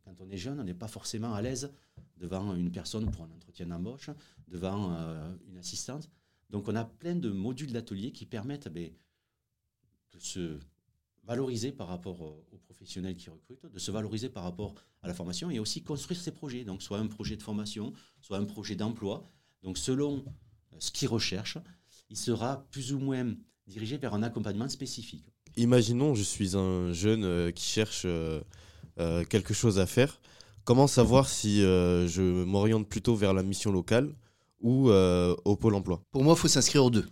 [0.06, 1.74] Quand on est jeune, on n'est pas forcément à l'aise
[2.18, 4.10] devant une personne pour un entretien d'embauche,
[4.48, 6.10] devant euh, une assistante.
[6.52, 8.92] Donc on a plein de modules d'ateliers qui permettent ben,
[10.14, 10.60] de se
[11.24, 15.14] valoriser par rapport au- aux professionnels qui recrutent, de se valoriser par rapport à la
[15.16, 16.64] formation et aussi construire ses projets.
[16.64, 17.92] Donc soit un projet de formation,
[18.22, 19.24] soit un projet d'emploi.
[19.64, 20.24] Donc selon
[20.74, 21.58] euh, ce qu'il recherche,
[22.10, 23.34] il sera plus ou moins
[23.66, 25.32] dirigé vers un accompagnement spécifique.
[25.58, 28.44] Imaginons, je suis un jeune euh, qui cherche euh, euh,
[28.98, 30.20] quelque chose à faire.
[30.66, 34.16] Comment savoir si euh, je m'oriente plutôt vers la mission locale
[34.62, 36.02] ou euh, au pôle emploi?
[36.10, 37.06] Pour moi, il faut s'inscrire aux deux.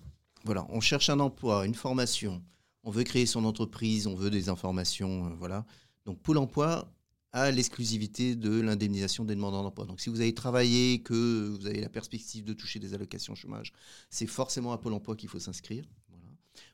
[0.43, 2.41] Voilà, on cherche un emploi, une formation,
[2.83, 5.67] on veut créer son entreprise, on veut des informations, euh, voilà.
[6.05, 6.91] Donc Pôle emploi
[7.31, 9.85] a l'exclusivité de l'indemnisation des demandeurs d'emploi.
[9.85, 13.71] Donc si vous avez travaillé, que vous avez la perspective de toucher des allocations chômage,
[14.09, 15.85] c'est forcément à Pôle emploi qu'il faut s'inscrire.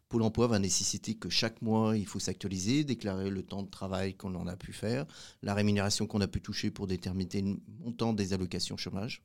[0.09, 4.15] Pôle emploi va nécessiter que chaque mois, il faut s'actualiser, déclarer le temps de travail
[4.15, 5.05] qu'on en a pu faire,
[5.43, 9.21] la rémunération qu'on a pu toucher pour déterminer le montant des allocations chômage.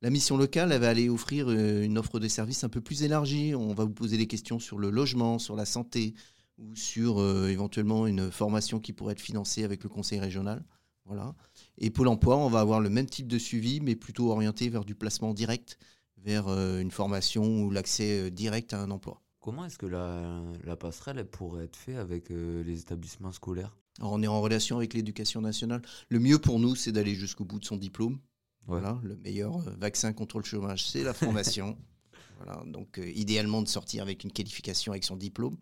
[0.00, 3.56] La mission locale, va aller offrir euh, une offre de services un peu plus élargie.
[3.56, 6.14] On va vous poser des questions sur le logement, sur la santé
[6.58, 10.64] ou sur euh, éventuellement une formation qui pourrait être financée avec le conseil régional.
[11.06, 11.34] Voilà.
[11.78, 14.84] Et Pôle emploi, on va avoir le même type de suivi, mais plutôt orienté vers
[14.84, 15.78] du placement direct,
[16.18, 19.20] vers euh, une formation ou l'accès direct à un emploi.
[19.48, 23.74] Comment est-ce que la, la passerelle elle pourrait être faite avec euh, les établissements scolaires?
[23.98, 25.80] Alors, on est en relation avec l'éducation nationale.
[26.10, 28.18] Le mieux pour nous, c'est d'aller jusqu'au bout de son diplôme.
[28.66, 31.78] Voilà, le meilleur euh, vaccin contre le chômage, c'est la formation.
[32.36, 35.56] voilà, donc euh, idéalement de sortir avec une qualification avec son diplôme.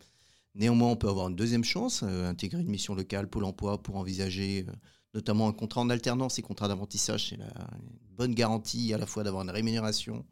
[0.56, 3.96] Néanmoins, on peut avoir une deuxième chance, euh, intégrer une mission locale Pôle Emploi pour
[3.96, 4.72] envisager euh,
[5.14, 7.28] notamment un contrat en alternance et contrat d'apprentissage.
[7.28, 10.24] C'est la une bonne garantie à la fois d'avoir une rémunération,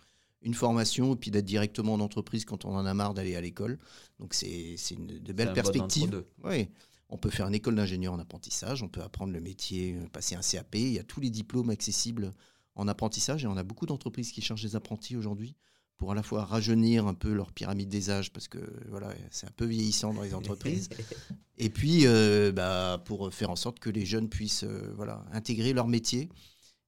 [0.44, 3.40] une formation et puis d'être directement en entreprise quand on en a marre d'aller à
[3.40, 3.78] l'école.
[4.20, 6.24] Donc c'est une- de belles bon perspectives.
[6.44, 6.68] Oui.
[7.08, 10.34] On peut faire une école d'ingénieur en apprentissage, on peut apprendre le métier, euh, passer
[10.36, 10.74] un CAP.
[10.76, 12.32] Il y a tous les diplômes accessibles
[12.76, 15.54] en apprentissage et on a beaucoup d'entreprises qui cherchent des apprentis aujourd'hui
[15.96, 19.46] pour à la fois rajeunir un peu leur pyramide des âges parce que voilà, c'est
[19.46, 20.88] un peu vieillissant dans les entreprises.
[21.58, 25.72] et puis euh, bah, pour faire en sorte que les jeunes puissent euh, voilà, intégrer
[25.72, 26.28] leur métier.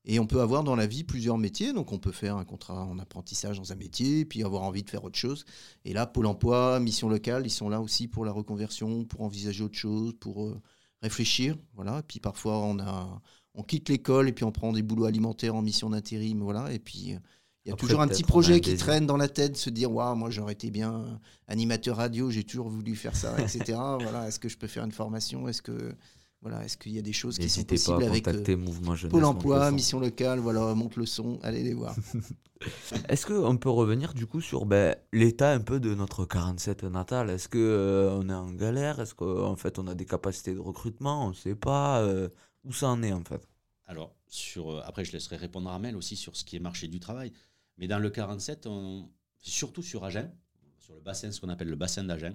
[0.09, 1.73] Et on peut avoir dans la vie plusieurs métiers.
[1.73, 4.89] Donc on peut faire un contrat en apprentissage dans un métier, puis avoir envie de
[4.91, 5.45] faire autre chose.
[5.85, 9.65] Et là, Pôle emploi, mission locale, ils sont là aussi pour la reconversion, pour envisager
[9.65, 10.61] autre chose, pour euh,
[11.03, 11.57] réfléchir.
[11.75, 11.99] Voilà.
[11.99, 13.21] Et puis parfois, on, a,
[13.55, 16.41] on quitte l'école et puis on prend des boulots alimentaires en mission d'intérim.
[16.41, 16.73] Voilà.
[16.73, 17.19] Et puis euh,
[17.65, 19.91] il y a Après, toujours un petit projet qui traîne dans la tête, se dire
[19.91, 23.65] Waouh, moi j'aurais été bien animateur radio, j'ai toujours voulu faire ça, etc.
[24.01, 24.29] voilà.
[24.29, 25.49] Est-ce que je peux faire une formation?
[25.49, 25.97] Est-ce que.
[26.43, 28.53] Voilà, est-ce qu'il y a des choses qui sont N'hésitez pas à possibles avec contacter
[28.53, 31.97] euh, Mouvement Jeunesse, Pôle emploi, mission locale, voilà, monte le son, allez les voir.
[33.09, 37.31] Est-ce qu'on peut revenir du coup sur ben, l'état un peu de notre 47 natal
[37.31, 39.01] Est-ce que euh, on est en galère?
[39.01, 41.27] Est-ce qu'en fait on a des capacités de recrutement?
[41.27, 42.29] On ne sait pas euh,
[42.65, 43.47] où ça en est en fait?
[43.87, 46.89] Alors, sur, euh, après, je laisserai répondre à Armel aussi sur ce qui est marché
[46.89, 47.33] du travail.
[47.79, 50.33] Mais dans le 47, on, surtout sur Agen,
[50.79, 52.35] sur le bassin, ce qu'on appelle le bassin d'Agen,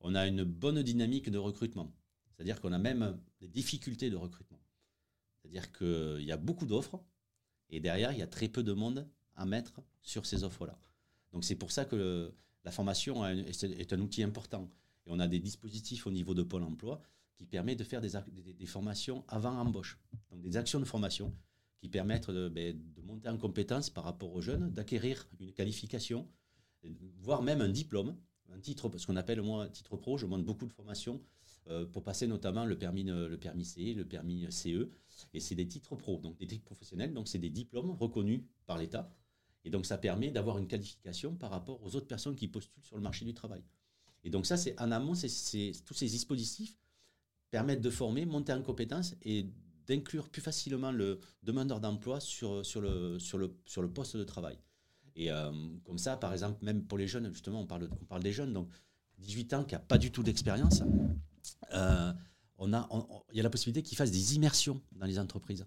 [0.00, 1.92] on a une bonne dynamique de recrutement.
[2.36, 4.60] C'est-à-dire qu'on a même des difficultés de recrutement.
[5.40, 7.00] C'est-à-dire qu'il y a beaucoup d'offres
[7.70, 10.78] et derrière, il y a très peu de monde à mettre sur ces offres-là.
[11.32, 12.32] Donc c'est pour ça que
[12.64, 14.70] la formation est un outil important.
[15.06, 17.00] Et on a des dispositifs au niveau de Pôle emploi
[17.36, 19.98] qui permettent de faire des, formations avant embauche.
[20.30, 21.34] Donc des actions de formation
[21.78, 26.26] qui permettent de, ben, de monter en compétence par rapport aux jeunes, d'acquérir une qualification,
[27.18, 28.16] voire même un diplôme,
[28.52, 30.16] un titre, ce qu'on appelle moi un titre pro.
[30.16, 31.20] Je monte beaucoup de formations
[31.92, 34.90] pour passer notamment le permis, euh, le permis C, le permis CE.
[35.34, 38.78] Et c'est des titres pro, donc des titres professionnels, donc c'est des diplômes reconnus par
[38.78, 39.10] l'État.
[39.64, 42.96] Et donc ça permet d'avoir une qualification par rapport aux autres personnes qui postulent sur
[42.96, 43.62] le marché du travail.
[44.24, 46.76] Et donc ça, c'est en amont, c'est, c'est- tous ces dispositifs
[47.50, 49.46] permettent de former, monter en compétences et
[49.86, 54.24] d'inclure plus facilement le demandeur d'emploi sur, sur, le, sur, le, sur le poste de
[54.24, 54.58] travail.
[55.14, 55.50] Et euh,
[55.84, 58.52] comme ça, par exemple, même pour les jeunes, justement, on parle, on parle des jeunes,
[58.52, 58.68] donc
[59.18, 60.86] 18 ans qui n'ont pas du tout d'expérience, euh,
[62.58, 65.18] on a, on- on- il y a la possibilité qu'ils fassent des immersions dans les
[65.18, 65.66] entreprises.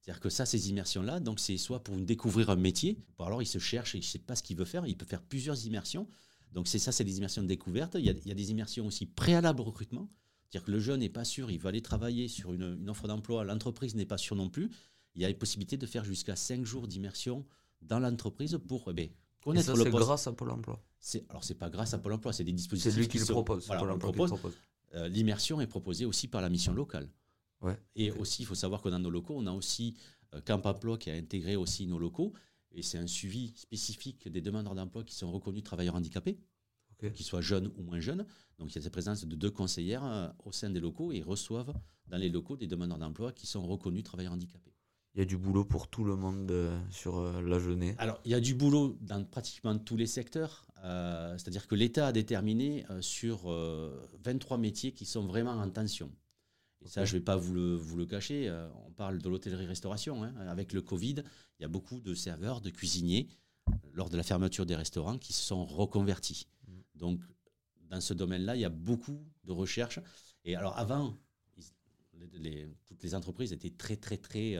[0.00, 3.46] C'est-à-dire que ça, ces immersions-là, donc c'est soit pour découvrir un métier, ou alors il
[3.46, 5.64] se cherche et il ne sait pas ce qu'il veut faire, il peut faire plusieurs
[5.66, 6.06] immersions.
[6.52, 7.96] Donc c'est ça, c'est des immersions de découverte.
[7.98, 10.08] Il y, a, il y a des immersions aussi préalables au recrutement.
[10.48, 13.08] C'est-à-dire que le jeune n'est pas sûr, il va aller travailler sur une, une offre
[13.08, 14.70] d'emploi, l'entreprise n'est pas sûre non plus.
[15.14, 17.44] Il y a la possibilité de faire jusqu'à 5 jours d'immersion
[17.82, 19.08] dans l'entreprise pour eh ben,
[19.42, 20.04] connaître ça, le c'est poste.
[20.04, 20.80] grâce à Pôle emploi.
[21.00, 22.92] C'est- Alors, c'est pas grâce à Pôle emploi, c'est des dispositifs.
[22.92, 24.54] C'est lui qui le sont- propose, Voilà, Pôle le emploi qui le propose.
[24.94, 27.08] Euh, L'immersion est proposée aussi par la mission locale.
[27.60, 27.78] Ouais.
[27.96, 29.96] Et aussi, il faut savoir que dans nos locaux, on a aussi
[30.34, 32.32] euh, Camp Emploi qui a intégré aussi nos locaux.
[32.72, 36.40] Et c'est un suivi spécifique des demandeurs d'emploi qui sont reconnus travailleurs handicapés,
[37.14, 38.26] qu'ils soient jeunes ou moins jeunes.
[38.58, 41.18] Donc il y a la présence de deux conseillères euh, au sein des locaux et
[41.18, 41.74] ils reçoivent
[42.06, 44.74] dans les locaux des demandeurs d'emploi qui sont reconnus travailleurs handicapés.
[45.14, 47.94] Il y a du boulot pour tout le monde euh, sur euh, la journée.
[47.98, 50.66] Alors, il y a du boulot dans pratiquement tous les secteurs.
[50.82, 55.70] Euh, C'est-à-dire que l'État a déterminé euh, sur euh, 23 métiers qui sont vraiment en
[55.70, 56.10] tension.
[56.84, 58.48] Et ça, je ne vais pas vous le, vous le cacher.
[58.48, 60.22] euh, on parle de l'hôtellerie-restauration.
[60.22, 60.34] hein.
[60.48, 61.22] Avec le Covid,
[61.58, 63.28] il y a beaucoup de serveurs, de cuisiniers,
[63.94, 66.46] lors de la fermeture des restaurants, qui se sont reconvertis.
[66.94, 67.20] Donc,
[67.88, 69.98] dans ce domaine-là, il y a beaucoup de recherches.
[70.44, 71.16] Et alors, avant,
[71.56, 71.64] ils-
[72.18, 74.56] les- les- toutes les entreprises étaient très, très, très.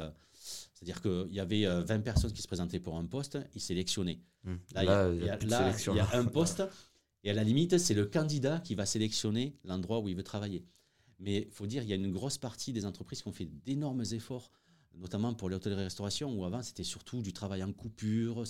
[0.89, 3.61] Euh, C'est-à-dire qu'il y avait euh, 20 personnes qui se présentaient pour un poste, ils
[3.61, 4.21] sélectionnaient.
[4.45, 4.57] Hmm.
[4.75, 5.37] Là, il y a-
[5.95, 6.63] y y un poste,
[7.23, 10.65] et à la limite, c'est le candidat qui va sélectionner l'endroit où il veut travailler.
[11.19, 13.47] Mais il faut dire, il y a une grosse partie des entreprises qui ont fait
[13.65, 14.51] d'énormes efforts,
[14.95, 18.45] notamment pour l'hôtellerie-restauration, où avant, c'était surtout du travail en coupure.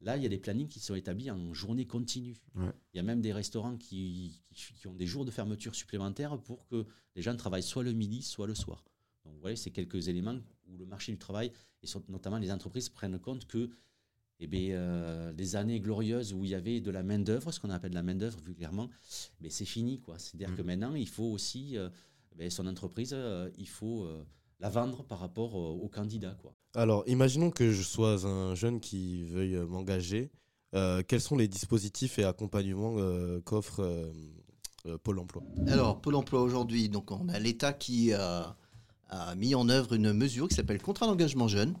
[0.00, 2.36] Là, il y a des plannings qui sont établis en journée continue.
[2.56, 2.72] Ouais.
[2.92, 6.36] Il y a même des restaurants qui, qui- qui ont des jours de fermeture supplémentaires
[6.40, 8.82] pour que les gens travaillent soit le midi, soit le soir.
[9.24, 10.40] Donc, vous voyez, c'est quelques éléments
[10.72, 13.70] où le marché du travail, et sur- notamment les entreprises, prennent compte que
[14.40, 17.70] eh bien, euh, les années glorieuses où il y avait de la main-d'œuvre, ce qu'on
[17.70, 18.88] appelle la main-d'œuvre vulgairement,
[19.40, 20.00] mais c'est fini.
[20.00, 20.18] quoi.
[20.18, 21.88] C'est-à-dire que maintenant, il faut aussi, euh,
[22.34, 24.24] ben, son entreprise, euh, il faut euh,
[24.58, 26.36] la vendre par rapport euh, aux candidats.
[26.42, 26.56] Quoi.
[26.74, 30.32] Alors, imaginons que je sois un jeune qui veuille euh, m'engager.
[30.74, 34.10] Euh, quels sont les dispositifs et accompagnements euh, qu'offre euh,
[34.86, 35.44] euh, Pôle emploi?
[35.68, 38.56] Alors, Pôle emploi aujourd'hui, donc on a l'État qui a,
[39.12, 41.74] a mis en œuvre une mesure qui s'appelle contrat d'engagement jeune.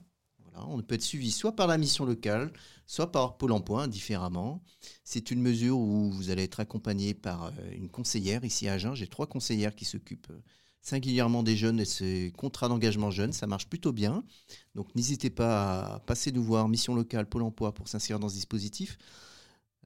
[0.54, 2.52] On peut être suivi soit par la mission locale,
[2.86, 4.62] soit par Pôle emploi, différemment.
[5.02, 8.94] C'est une mesure où vous allez être accompagné par euh, une conseillère ici à Agen.
[8.94, 10.42] J'ai trois conseillères qui s'occupent euh,
[10.82, 13.32] singulièrement des jeunes et ces contrats d'engagement jeunes.
[13.32, 14.24] Ça marche plutôt bien.
[14.74, 18.34] Donc n'hésitez pas à passer nous voir, mission locale, Pôle emploi, pour s'inscrire dans ce
[18.34, 18.98] dispositif.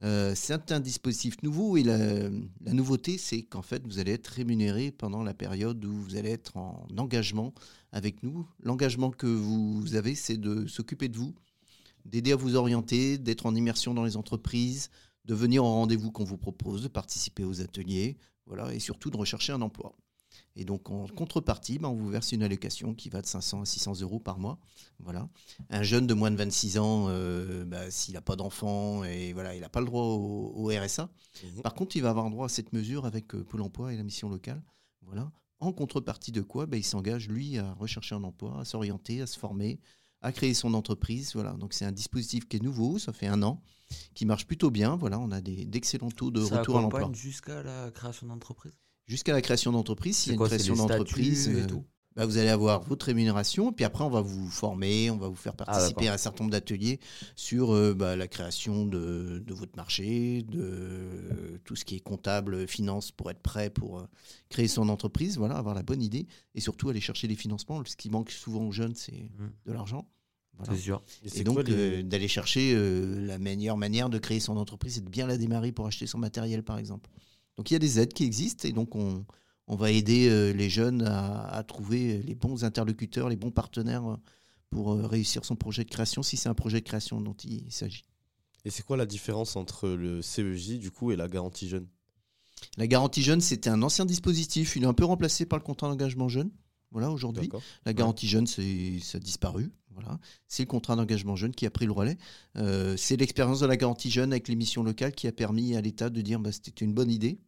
[0.03, 2.29] Euh, c'est un dispositif nouveau et la,
[2.71, 6.57] nouveauté, c'est qu'en fait, vous allez être rémunéré pendant la période où vous allez être
[6.57, 7.53] en engagement
[7.91, 8.47] avec nous.
[8.61, 11.33] L'engagement que vous avez, c'est de s'occuper de vous,
[12.05, 14.89] d'aider à vous orienter, d'être en immersion dans les entreprises,
[15.25, 19.17] de venir au rendez-vous qu'on vous propose, de participer aux ateliers, voilà, et surtout de
[19.17, 19.95] rechercher un emploi.
[20.59, 23.65] Et donc en contrepartie, ben, on vous verse une allocation qui va de 500 à
[23.65, 24.57] 600 euros par mois.
[24.99, 25.29] Voilà.
[25.69, 29.53] Un jeune de moins de 26 ans, euh, ben, s'il n'a pas d'enfant et voilà,
[29.55, 31.09] il n'a pas le droit au, au RSA.
[31.61, 34.03] Par contre, il va avoir droit à cette mesure avec euh, Pôle Emploi et la
[34.03, 34.63] mission locale.
[35.03, 35.31] Voilà.
[35.59, 39.27] En contrepartie de quoi ben, Il s'engage lui à rechercher un emploi, à s'orienter, à
[39.27, 39.79] se former,
[40.21, 41.33] à créer son entreprise.
[41.35, 41.51] Voilà.
[41.53, 43.61] Donc c'est un dispositif qui est nouveau, ça fait un an,
[44.15, 44.95] qui marche plutôt bien.
[44.95, 47.11] Voilà, on a d'excellents taux de Ça retour à l'emploi.
[47.13, 48.73] jusqu'à la création d'entreprise?
[49.07, 51.83] Jusqu'à la création d'entreprise, s'il y a C'est une création d'entreprise, et euh, tout
[52.17, 55.35] bah, vous allez avoir votre rémunération, puis après on va vous former, on va vous
[55.35, 56.11] faire participer d'accord.
[56.11, 56.99] à un certain nombre d'ateliers
[57.35, 61.99] sur euh, bah, la création de, de votre marché, de euh, tout ce qui est
[61.99, 64.07] comptable, finance, pour être prêt pour euh,
[64.49, 67.83] créer son entreprise, voilà, avoir la bonne idée, et surtout aller chercher des financements.
[67.85, 69.29] Ce qui manque souvent aux jeunes, c'est
[69.67, 70.09] de l'argent.
[70.57, 70.73] Voilà.
[70.73, 71.03] C'est sûr.
[71.35, 75.03] Et donc les- euh, d'aller chercher euh, la meilleure manière de créer son entreprise, c'est
[75.05, 77.11] de bien la démarrer pour acheter son matériel, par exemple.
[77.57, 79.25] Donc il y a des aides qui existent et donc on,
[79.67, 84.05] on va aider euh, les jeunes à, à trouver les bons interlocuteurs, les bons partenaires
[84.05, 84.17] euh,
[84.69, 87.71] pour euh, réussir son projet de création, si c'est un projet de création dont il
[87.71, 88.05] s'agit.
[88.65, 91.87] Et c'est quoi la différence entre le CEJ du coup et la garantie jeune?
[92.77, 94.75] La garantie jeune, c'était un ancien dispositif.
[94.75, 96.51] Il est un peu remplacé par le contrat d'engagement jeune.
[96.91, 97.49] Voilà, aujourd'hui.
[97.85, 99.71] La garantie jeune, ça a disparu.
[99.91, 100.19] Voilà.
[100.47, 102.17] C'est le contrat d'engagement jeune qui a pris le relais.
[102.55, 105.81] Euh, c'est l'expérience de la garantie jeune avec les missions locales qui a permis à
[105.81, 107.39] l'État de dire bah, c'était une bonne idée.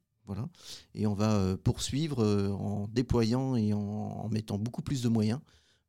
[0.93, 5.39] Et on va euh, poursuivre euh, en déployant et en, mettant beaucoup plus de moyens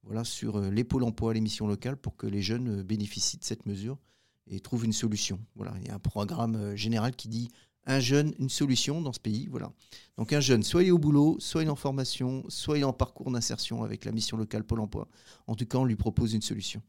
[0.03, 3.44] voilà, sur euh, les pôles emploi, les missions locales pour que les jeunes bénéficient de
[3.44, 3.98] cette mesure
[4.46, 5.38] et trouvent une solution.
[5.55, 5.74] Voilà.
[5.81, 7.48] Il y a un programme général qui dit
[7.87, 9.46] un jeune, une solution dans ce pays.
[9.50, 9.72] Voilà.
[10.16, 12.83] Donc un jeune, soit il est au boulot, soit il est en formation, soit il
[12.83, 15.09] est en parcours d'insertion avec la mission locale Pôle Emploi.
[15.46, 16.83] En tout cas, on lui propose une solution.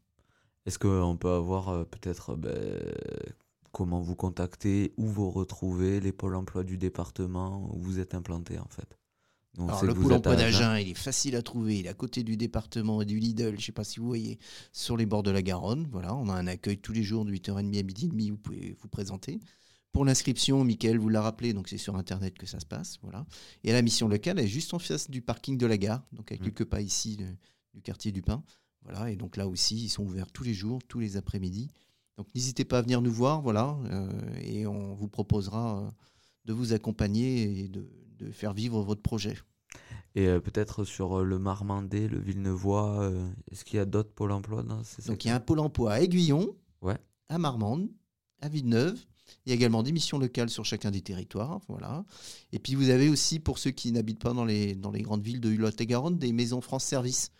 [0.66, 2.78] Est-ce qu'on peut avoir peut-être ben,
[3.72, 8.58] comment vous contacter, où vous retrouvez les pôles emploi du département où vous êtes implanté
[8.58, 8.98] en fait
[9.56, 11.78] Donc, Alors le Pôle Emploi d'Agen, il est facile à trouver.
[11.78, 13.50] Il est à côté du département et du Lidl.
[13.50, 14.38] Je ne sais pas si vous voyez,
[14.72, 15.88] sur les bords de la Garonne.
[15.90, 18.30] Voilà, on a un accueil tous les jours de 8h30 à midi et demi.
[18.30, 19.40] Vous pouvez vous présenter.
[19.92, 22.98] Pour l'inscription, Mickaël vous l'a rappelé, donc c'est sur Internet que ça se passe.
[23.02, 23.26] Voilà.
[23.62, 26.36] Et la mission locale est juste en face du parking de la gare, donc à
[26.38, 27.36] quelques pas ici de-
[27.74, 28.42] du quartier du Pin.
[28.84, 31.68] Voilà, et donc là aussi, ils sont ouverts tous les jours, tous les après-midi.
[32.22, 34.08] Donc n'hésitez pas à venir nous voir, voilà, euh,
[34.42, 35.90] et on vous proposera euh,
[36.44, 39.36] de vous accompagner et de, de faire vivre votre projet.
[40.14, 43.10] Et euh, peut-être sur le Marmandais, le Villeneuvois,
[43.50, 45.58] est-ce qu'il y a d'autres pôles emploi dans ces Donc il y a un pôle
[45.58, 46.96] emploi à Aiguillon, Ouais.
[47.28, 47.88] à Marmande,
[48.40, 49.04] à Villeneuve.
[49.44, 51.58] Il y a également des missions locales sur chacun des territoires.
[51.66, 52.04] Voilà.
[52.52, 55.24] Et puis vous avez aussi, pour ceux qui n'habitent pas dans les, dans les grandes
[55.24, 57.32] villes de Lot et Garonne, des maisons France Service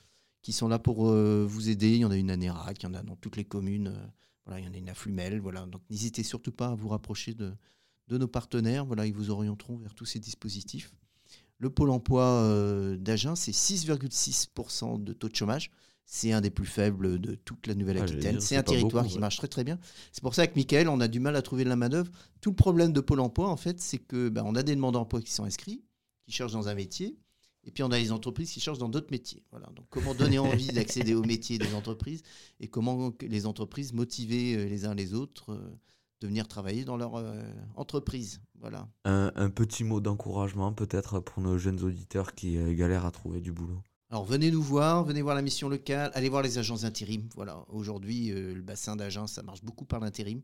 [0.42, 1.90] qui sont là pour euh, vous aider.
[1.90, 3.88] Il y en a une à Nérac, il y en a dans toutes les communes.
[3.94, 4.06] euh,
[4.46, 5.40] voilà, il y en a une à Flumel.
[5.40, 5.66] Voilà.
[5.66, 7.52] Donc n'hésitez surtout pas à vous rapprocher de,
[8.08, 8.84] de nos partenaires.
[8.84, 10.92] Voilà, ils vous orienteront vers tous ces dispositifs.
[11.58, 15.70] Le pôle emploi euh, d'Agen, c'est 6,6% de taux de chômage.
[16.04, 18.40] C'est un des plus faibles de toute la Ah, Nouvelle-Aquitaine.
[18.40, 19.20] c'est un territoire beaucoup, qui ouais.
[19.20, 19.78] marche très très bien.
[20.10, 22.10] C'est pour ça que Michael, on a du mal à trouver de la main-d'œuvre.
[22.40, 25.02] Tout le problème de Pôle emploi, en fait, c'est que ben, on a des demandeurs
[25.02, 25.84] d'emploi qui sont inscrits,
[26.26, 27.16] qui cherchent dans un métier.
[27.64, 29.44] Et puis on a les entreprises qui cherchent dans d'autres métiers.
[29.50, 29.66] Voilà.
[29.76, 32.22] Donc comment donner envie d'accéder aux métiers des entreprises
[32.60, 35.78] et comment les entreprises motiver euh, les uns les autres euh,
[36.20, 37.42] de venir travailler dans leur euh,
[37.74, 38.40] entreprise.
[38.60, 38.88] Voilà.
[39.04, 43.40] Un, un petit mot d'encouragement peut-être pour nos jeunes auditeurs qui euh, galèrent à trouver
[43.40, 43.82] du boulot.
[44.12, 47.30] Alors venez nous voir, venez voir la mission locale, allez voir les agences d'intérim.
[47.34, 50.42] Voilà, aujourd'hui euh, le bassin d'agence ça marche beaucoup par l'intérim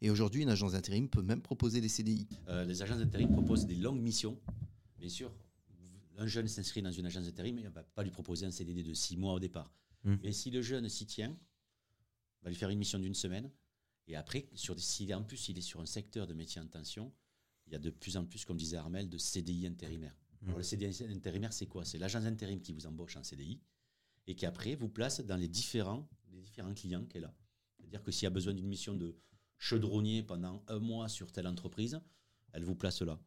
[0.00, 2.28] et aujourd'hui une agence d'intérim peut même proposer des CDI.
[2.48, 4.38] Euh, les agences d'intérim proposent des longues missions.
[5.00, 5.32] Bien sûr,
[6.18, 8.82] un jeune s'inscrit dans une agence d'intérim, il ne va pas lui proposer un CDD
[8.82, 9.72] de six mois au départ.
[10.04, 10.16] Mm.
[10.22, 13.50] Mais si le jeune s'y tient, on va lui faire une mission d'une semaine.
[14.06, 16.66] Et après, sur des, est- en plus, il est sur un secteur de métier en
[16.66, 17.12] tension,
[17.66, 20.16] il y a de plus en plus, comme disait Armel, de CDI intérimaire.
[20.42, 20.46] Mm.
[20.46, 21.84] Alors, le CDI intérimaire, c'est quoi?
[21.84, 23.60] C'est l'agence d'intérim qui vous embauche en CDI
[24.26, 27.34] et qui après vous place dans les différents, les différents clients qu'elle a.
[27.78, 29.16] C'est-à-dire que s'il y a besoin d'une mission de
[29.56, 32.00] chaudronnier pendant un mois sur telle entreprise,
[32.52, 33.20] elle vous place là.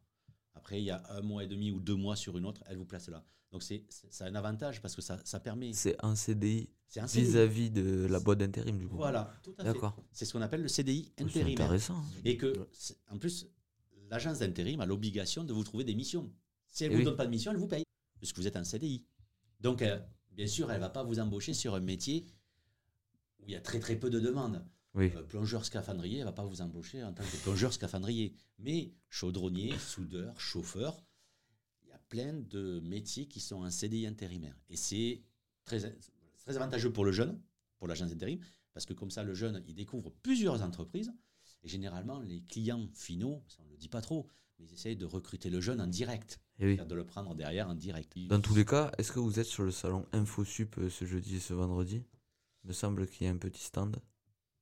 [0.54, 2.76] Après, il y a un mois et demi ou deux mois sur une autre, elle
[2.76, 3.24] vous place là.
[3.50, 5.72] Donc c'est c'est- ça a un avantage parce que ça, ça permet.
[5.72, 8.96] C'est un CDI C'est vis-à-vis de la boîte d'intérim, du coup.
[8.96, 9.72] Voilà, tout à fait.
[9.72, 9.96] D'accord.
[10.12, 11.54] C'est ce qu'on appelle le CDI C'est intérimaire.
[11.60, 12.02] intéressant.
[12.24, 13.46] Et que, c'est- en plus,
[14.10, 16.30] l'agence d'intérim a l'obligation de vous trouver des missions.
[16.68, 17.04] Si elle Eh ne vous oui.
[17.06, 17.84] donne pas de mission, elle vous paye,
[18.18, 19.04] puisque vous êtes un CDI.
[19.60, 19.98] Donc, euh,
[20.30, 22.26] bien sûr, elle ne va pas vous embaucher sur un métier
[23.40, 24.64] où il y a très très peu de demandes.
[24.94, 25.10] Oui.
[25.16, 28.34] Euh, plongeur scaphandrier, elle ne va pas vous embaucher en tant que plongeur scaphandrier.
[28.58, 31.02] Mais chaudronnier, soudeur, chauffeur,
[31.82, 34.56] il y a plein de métiers qui sont un CDI intérimaire.
[34.68, 35.22] Et c'est
[35.64, 35.80] très,
[36.38, 37.40] très avantageux pour le jeune,
[37.78, 38.38] pour l'agence d'intérim,
[38.74, 41.12] parce que comme ça, le jeune, il découvre plusieurs entreprises.
[41.64, 44.26] Et généralement, les clients finaux, ça on ne le dit pas trop,
[44.58, 46.40] mais ils essayent de recruter le jeune en direct.
[46.58, 46.76] Eh oui.
[46.76, 48.16] De le prendre derrière en direct.
[48.28, 51.36] Dans tous les cas, est-ce que vous êtes sur le salon InfoSup euh, ce jeudi
[51.36, 52.02] et ce vendredi?
[52.64, 53.96] Il me semble qu'il y a un petit stand.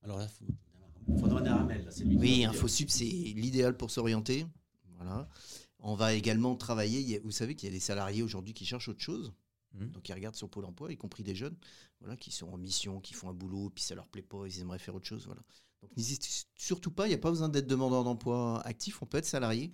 [0.03, 0.27] Alors là,
[1.09, 1.85] il faut Ramel.
[1.85, 2.45] là, c'est lui Oui.
[2.45, 4.47] InfoSup, c'est l'idéal pour s'orienter.
[4.97, 5.29] Voilà.
[5.79, 7.19] On va également travailler.
[7.21, 9.33] Vous savez qu'il y a des salariés aujourd'hui qui cherchent autre chose.
[9.75, 9.91] Mhm.
[9.93, 11.57] Donc ils regardent sur Pôle emploi, y compris des jeunes,
[12.01, 14.61] voilà, qui sont en mission, qui font un boulot, puis ça leur plaît pas, ils
[14.61, 15.27] aimeraient faire autre chose.
[15.27, 15.43] Voilà.
[15.83, 19.19] Donc n'hésitez surtout pas, il n'y a pas besoin d'être demandeur d'emploi actif, on peut
[19.19, 19.73] être salarié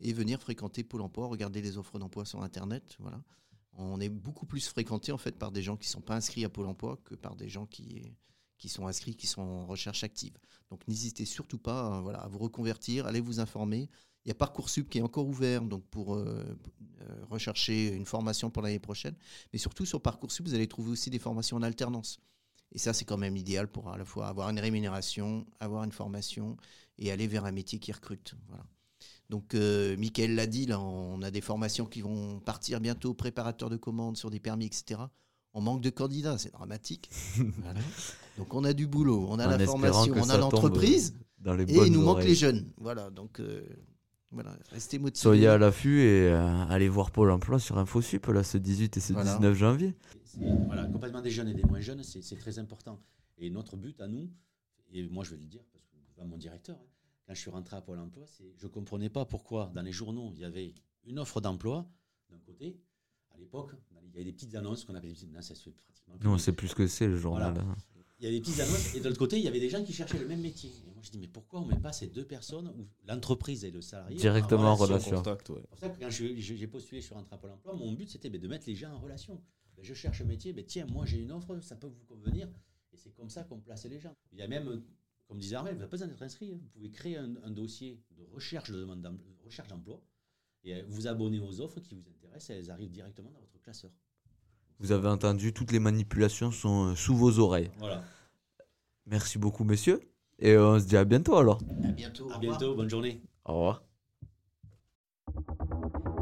[0.00, 2.96] et venir fréquenter Pôle emploi, regarder les offres d'emploi sur Internet.
[2.98, 3.22] Voilà.
[3.78, 6.44] On est beaucoup plus fréquenté en fait par des gens qui ne sont pas inscrits
[6.44, 8.12] à Pôle emploi que par des gens qui,
[8.58, 10.36] qui sont inscrits, qui sont en recherche active.
[10.70, 13.88] Donc n'hésitez surtout pas euh, voilà, à vous reconvertir, allez vous informer.
[14.24, 16.44] Il y a Parcoursup qui est encore ouvert donc pour euh,
[17.02, 19.14] euh, rechercher une formation pour l'année prochaine.
[19.52, 22.18] Mais surtout sur Parcoursup, vous allez trouver aussi des formations en alternance.
[22.72, 25.92] Et ça, c'est quand même idéal pour à la fois avoir une rémunération, avoir une
[25.92, 26.56] formation
[26.98, 28.34] et aller vers un métier qui recrute.
[28.48, 28.64] Voilà.
[29.28, 33.70] Donc, euh, Mickaël l'a dit, là, on a des formations qui vont partir bientôt, préparateurs
[33.70, 35.00] de commandes sur des permis, etc.
[35.56, 37.08] On manque de candidats, c'est dramatique.
[37.62, 37.80] Voilà.
[38.36, 41.14] Donc, on a du boulot, on a En la formation, on a l'entreprise,
[41.46, 42.28] et il nous manque oreilles.
[42.28, 42.70] les jeunes.
[42.76, 43.66] Voilà, donc euh,
[44.30, 45.18] voilà, restez motivés.
[45.22, 49.00] Soyez à l'affût et euh, allez voir Pôle emploi sur InfoSup là, ce 18 et
[49.00, 49.34] ce Voilà.
[49.36, 49.94] 19 janvier.
[50.66, 53.00] Voilà, l'accompagnement des jeunes et des moins jeunes, c'est très important.
[53.38, 54.28] Et notre but à nous,
[54.92, 56.86] et moi je vais le dire, parce que mon directeur, hein,
[57.26, 59.92] quand je suis rentré à Pôle emploi, c'est je ne comprenais pas pourquoi dans les
[59.92, 60.74] journaux, il y avait
[61.06, 61.88] une offre d'emploi
[62.28, 62.76] d'un côté.
[63.36, 65.62] À l'époque, il y avait des petites annonces qu'on appelait des petites annonces, ça se
[65.64, 66.14] fait pratiquement.
[66.22, 67.52] Non, on sait plus ce que c'est le journal.
[67.54, 67.68] Voilà.
[67.70, 67.76] hein.
[68.18, 69.84] Il y avait des petites annonces, et de l'autre côté, il y avait des gens
[69.84, 70.70] qui cherchaient le même métier.
[70.70, 73.62] Et moi, je dis, mais pourquoi on ne met pas ces deux personnes, où l'entreprise
[73.64, 75.22] et le salarié, Directement en relation.
[75.22, 75.60] Ouais.
[75.60, 78.64] C'est pour ça que quand j'ai postulé, à Pôle emploi, mon but c'était de mettre
[78.68, 79.38] les gens en relation.
[79.76, 82.48] Ben, je cherche un métier, ben, tiens, moi j'ai une offre, ça peut vous convenir.
[82.94, 84.16] Et c'est comme ça qu'on place les gens.
[84.32, 84.82] Il y a même,
[85.28, 86.52] comme disait Armel, vous n'avez pas besoin d'être inscrit.
[86.54, 86.58] hein.
[86.62, 90.00] Vous pouvez créer un, un dossier de recherche de demande d'em- de recherche d'emploi
[90.64, 92.15] et euh, vous abonner aux offres qui vous intéressent
[92.50, 93.90] et elles arrivent directement dans votre classeur.
[94.78, 97.70] Vous avez entendu, toutes les manipulations sont euh, sous vos oreilles.
[97.78, 98.02] Voilà.
[99.06, 100.00] Merci beaucoup, messieurs.
[100.38, 101.58] Et euh, on se dit à bientôt alors.
[101.82, 102.30] À bientôt.
[102.30, 103.22] À bientôt, bonne journée.
[103.44, 103.82] Au revoir.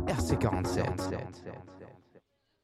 [0.06, 1.34] RC47.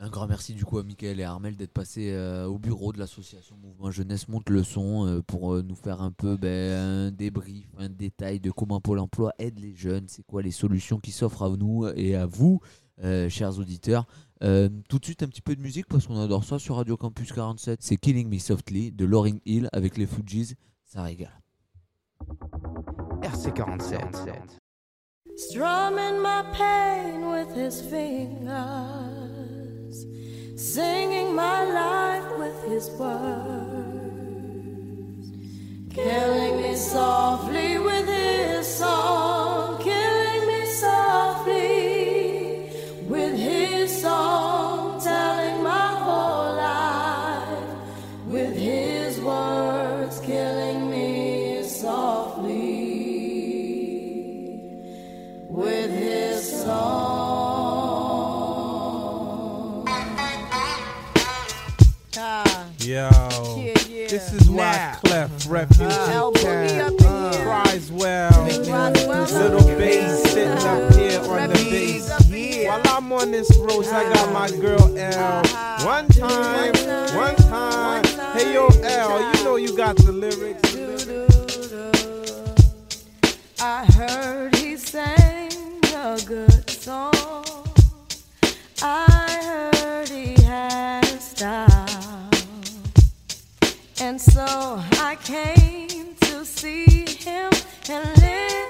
[0.02, 2.90] Un grand merci du coup à Michael et à Armel d'être passés euh, au bureau
[2.90, 6.72] de l'association Mouvement Jeunesse Monte le Son euh, pour euh, nous faire un peu ben,
[6.72, 11.00] un débrief, un détail de comment Pôle emploi aide les jeunes, c'est quoi les solutions
[11.00, 12.60] qui s'offrent à nous et à vous,
[13.28, 14.06] chers auditeurs.
[14.42, 16.96] Euh, tout de suite un petit peu de musique parce qu'on adore ça sur Radio
[16.96, 17.82] Campus 47.
[17.82, 21.40] C'est Killing Me Softly de Lauryn Hill avec les Fujis, ça régale.
[23.22, 24.60] RC47.
[25.40, 28.54] strumming my pain with his fingers,
[30.54, 33.70] singing my life with his words,
[35.94, 39.59] killing me softly with his song,
[62.90, 63.08] Yo,
[63.56, 64.08] Yeah, yeah.
[64.08, 64.98] this is why Now.
[65.04, 67.44] Clef Refuge Uh, Town Boogie up in here.
[67.44, 68.42] cries well.
[68.42, 72.66] Little bass sitting up here on the bass.
[72.66, 74.56] While I'm on this road, I got my uh-huh.
[74.56, 75.38] girl L.
[75.38, 75.86] Uh-huh.
[75.86, 76.74] One time,
[77.14, 78.04] one time.
[78.36, 80.74] Hey yo, L, you know you got the lyrics.
[83.60, 85.52] I heard he sang
[85.94, 87.14] a good song.
[88.82, 91.69] I heard he had a style.
[94.10, 97.48] And so I came to see him
[97.88, 98.69] and listen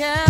[0.00, 0.29] just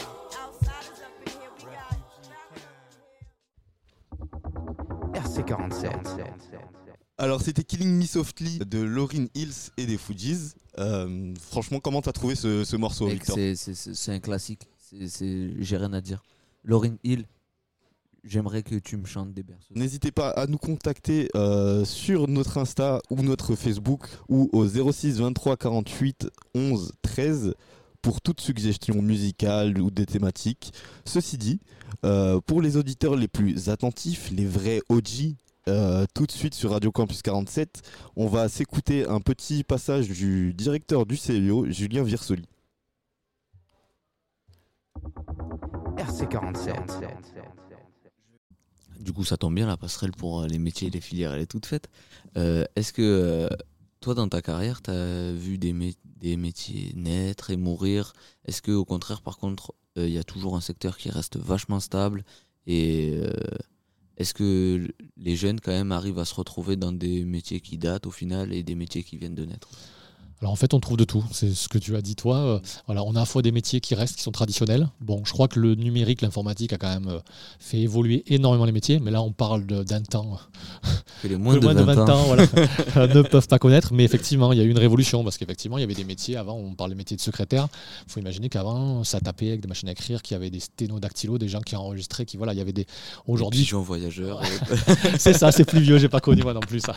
[5.14, 5.90] RC47.
[7.18, 10.52] Alors c'était Killing Me Softly de Lauryn Hills et des Fujis.
[10.78, 13.34] Euh, franchement, comment t'as trouvé ce, ce morceau, Mec, Victor?
[13.36, 14.62] c'est- c'est c'est- c'est un classique.
[14.78, 16.22] C'est- c'est- J'ai rien à dire.
[16.64, 17.24] Lauryn Hill,
[18.24, 19.74] j'aimerais que tu me chantes des berceaux.
[19.74, 25.18] N'hésitez pas à nous contacter euh, sur notre Insta ou notre Facebook ou au 06
[25.18, 27.54] 23 48 11 13
[28.02, 30.72] pour toute suggestion musicale ou des thématiques.
[31.04, 31.60] Ceci dit,
[32.04, 35.34] euh, pour les auditeurs les plus attentifs, les vrais OG,
[35.68, 37.82] euh, tout de suite sur Radio Campus 47,
[38.16, 42.44] on va s'écouter un petit passage du directeur du CEO, Julien Virsoli.
[45.96, 46.74] RC47.
[49.00, 51.40] Du coup, ça tombe bien, la passerelle pour euh, les métiers et les filières, elle
[51.42, 51.88] est toute faite.
[52.36, 53.48] Euh, Est-ce que euh,
[54.00, 58.12] toi, dans ta carrière, tu as vu des, mé- des métiers naître et mourir.
[58.44, 61.36] Est-ce que, au contraire, par contre, euh, il y a toujours un secteur qui reste
[61.36, 62.24] vachement stable
[62.66, 63.32] Et euh,
[64.16, 68.06] est-ce que les jeunes, quand même, arrivent à se retrouver dans des métiers qui datent
[68.06, 69.70] au final et des métiers qui viennent de naître?
[70.42, 71.22] Alors en fait, on trouve de tout.
[71.32, 72.36] C'est ce que tu as dit toi.
[72.36, 74.88] Euh, voilà, on a à la fois des métiers qui restent, qui sont traditionnels.
[75.02, 77.18] Bon, je crois que le numérique, l'informatique a quand même euh,
[77.58, 79.00] fait évoluer énormément les métiers.
[79.00, 80.38] Mais là, on parle d'un temps
[81.22, 82.24] Que les moins de 20 ans.
[82.24, 82.44] voilà,
[82.96, 83.92] euh, ne peuvent pas connaître.
[83.92, 86.36] Mais effectivement, il y a eu une révolution parce qu'effectivement, il y avait des métiers
[86.36, 86.54] avant.
[86.54, 87.68] On parle des métiers de secrétaire.
[88.06, 90.60] Il faut imaginer qu'avant, ça tapait avec des machines à écrire, qu'il y avait des
[90.60, 92.86] sténodactylos, des gens qui enregistraient, qui voilà, il y avait des.
[93.26, 94.40] Aujourd'hui, pigeons voyageurs.
[95.18, 96.96] c'est ça, c'est plus vieux, j'ai pas connu moi non plus ça.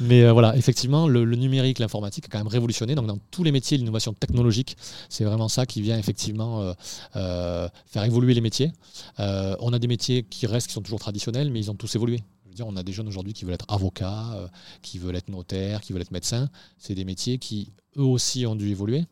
[0.00, 2.67] Mais euh, voilà, effectivement, le, le numérique, l'informatique a quand même révolutionné.
[2.68, 4.76] Donc dans tous les métiers, l'innovation technologique,
[5.08, 6.72] c'est vraiment ça qui vient effectivement euh,
[7.16, 8.72] euh, faire évoluer les métiers.
[9.20, 11.94] Euh, on a des métiers qui restent, qui sont toujours traditionnels, mais ils ont tous
[11.96, 12.20] évolué.
[12.44, 14.50] Je veux dire, on a des jeunes aujourd'hui qui veulent être avocats,
[14.82, 16.48] qui veulent être notaires, qui veulent être médecins.
[16.78, 19.04] C'est des métiers qui, eux aussi, ont dû évoluer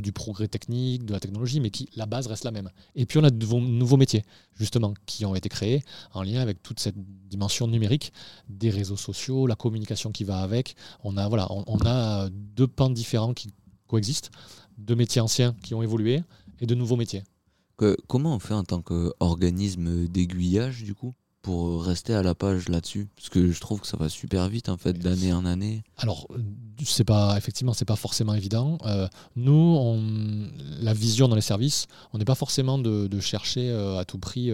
[0.00, 2.70] du progrès technique, de la technologie, mais qui, la base reste la même.
[2.94, 4.22] Et puis on a de nouveaux, métiers,
[4.54, 5.82] justement, qui ont été créés
[6.12, 6.96] en lien avec toute cette
[7.28, 8.12] dimension numérique,
[8.48, 10.76] des réseaux sociaux, la communication qui va avec.
[11.02, 13.52] On a, voilà, on, a deux pans différents qui
[13.86, 14.30] coexistent,
[14.78, 16.22] deux métiers anciens qui ont évolué
[16.60, 17.22] et de nouveaux métiers.
[18.06, 21.12] Comment on fait en tant qu'organisme d'aiguillage, du coup,
[21.44, 24.70] pour rester à la page là-dessus Parce que je trouve que ça va super vite
[24.70, 25.84] en fait d'année en année.
[25.98, 26.38] Alors, euh,
[26.82, 28.78] c'est pas effectivement, c'est pas forcément évident.
[28.86, 30.02] Euh, nous, on,
[30.80, 34.50] la vision dans les services, on n'est pas forcément de, chercher euh, à tout prix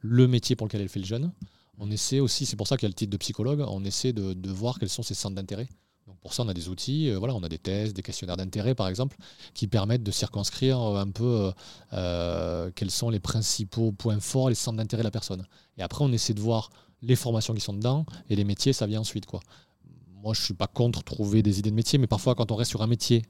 [0.00, 1.30] le métier pour lequel elle fait le jeune.
[1.78, 3.64] On essaie aussi, c'est pour ça qu'il y a le titre de psychologue.
[3.68, 5.68] On essaie de, voir quels sont ses centres d'intérêt.
[6.08, 8.74] Donc pour ça, on a des outils, voilà, on a des tests, des questionnaires d'intérêt
[8.74, 9.16] par exemple,
[9.54, 11.52] qui permettent de circonscrire un peu
[11.92, 15.46] quels sont les principaux points forts, les centres d'intérêt de la personne.
[15.78, 16.70] Et après, on essaie de voir
[17.02, 19.26] les formations qui sont dedans et les métiers, ça vient ensuite.
[19.26, 19.40] Quoi.
[20.22, 22.70] Moi, je suis pas contre trouver des idées de métier, mais parfois, quand on reste
[22.70, 23.22] sur un métier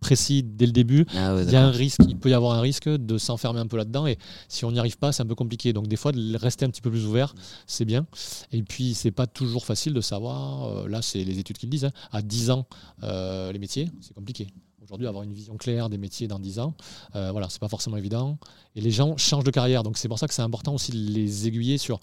[0.00, 2.56] précis dès le début, Ah ouais, il y a un risque, il peut y avoir
[2.56, 5.26] un risque de s'enfermer un peu là-dedans et si on n'y arrive pas, c'est un
[5.26, 5.72] peu compliqué.
[5.72, 7.34] Donc des fois, de rester un petit peu plus ouvert,
[7.66, 8.06] c'est bien.
[8.50, 11.70] Et puis, c'est pas toujours facile de savoir, euh, là, c'est les études qui le
[11.70, 12.66] disent, hein, à 10 ans,
[13.02, 14.48] euh, les métiers, c'est compliqué.
[14.90, 16.74] Aujourd'hui, avoir une vision claire des métiers dans 10 ans,
[17.14, 18.38] euh, voilà, c'est pas forcément évident.
[18.74, 20.96] Et les gens changent de carrière, donc c'est pour ça que c'est important aussi de
[20.96, 22.00] les aiguiller sur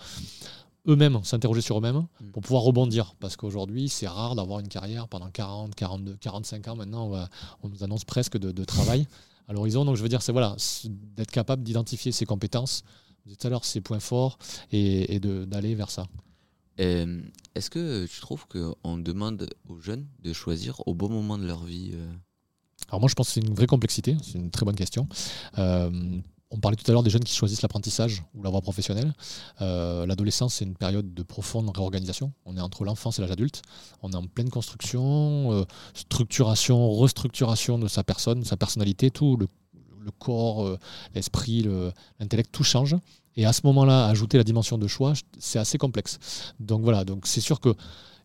[0.87, 3.13] eux-mêmes, s'interroger sur eux-mêmes pour pouvoir rebondir.
[3.19, 6.75] Parce qu'aujourd'hui, c'est rare d'avoir une carrière pendant 40, 42, 45 ans.
[6.77, 7.29] Maintenant, on, va-
[7.61, 9.05] on nous annonce presque de, de travail
[9.49, 9.83] à l'horizon.
[9.83, 10.55] Donc, je veux dire, c'est voilà,
[11.17, 12.83] d'être capable d'identifier ses compétences,
[13.27, 14.37] tout à l'heure, ses points forts
[14.71, 16.07] et, et d'aller vers ça.
[16.79, 17.21] Euh,
[17.53, 21.65] Est-ce que tu trouves qu'on demande aux jeunes de choisir au bon moment de leur
[21.65, 22.13] vie euh,
[22.89, 25.07] Alors moi, je pense que c'est une vraie complexité, c'est une très bonne question.
[25.57, 25.89] Euh,
[26.49, 29.13] on parlait tout à l'heure des jeunes qui choisissent l'apprentissage ou la voie professionnelle.
[29.59, 32.31] Euh, L'adolescence, c'est une période de profonde réorganisation.
[32.45, 33.61] On est entre l'enfance et l'âge adulte.
[34.01, 39.47] On est en pleine construction, euh, structuration, restructuration de sa personne, sa personnalité, tout le,
[40.19, 40.77] corps,
[41.13, 42.95] l'esprit, le- l'intellect, tout change.
[43.35, 46.17] Et à ce moment-là, ajouter la dimension de choix, c'est assez complexe.
[46.61, 47.75] Donc voilà, donc c'est sûr que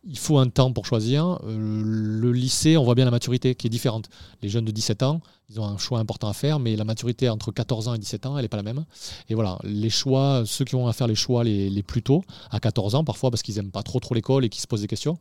[0.04, 1.38] il faut un temps pour choisir.
[1.44, 4.08] Euh, le lycée, on voit bien la maturité qui est différente.
[4.42, 7.28] Les jeunes de 17 ans, ils ont un choix important à faire, mais la maturité
[7.28, 8.84] entre 14 ans et 17 ans, elle n'est pas la même.
[9.28, 12.58] Et voilà, les choix, ceux qui ont à faire les choix les, plus tôt, à
[12.58, 14.88] 14 ans parfois, parce qu'ils n'aiment pas trop trop l'école et qu'ils se posent des
[14.88, 15.18] questions.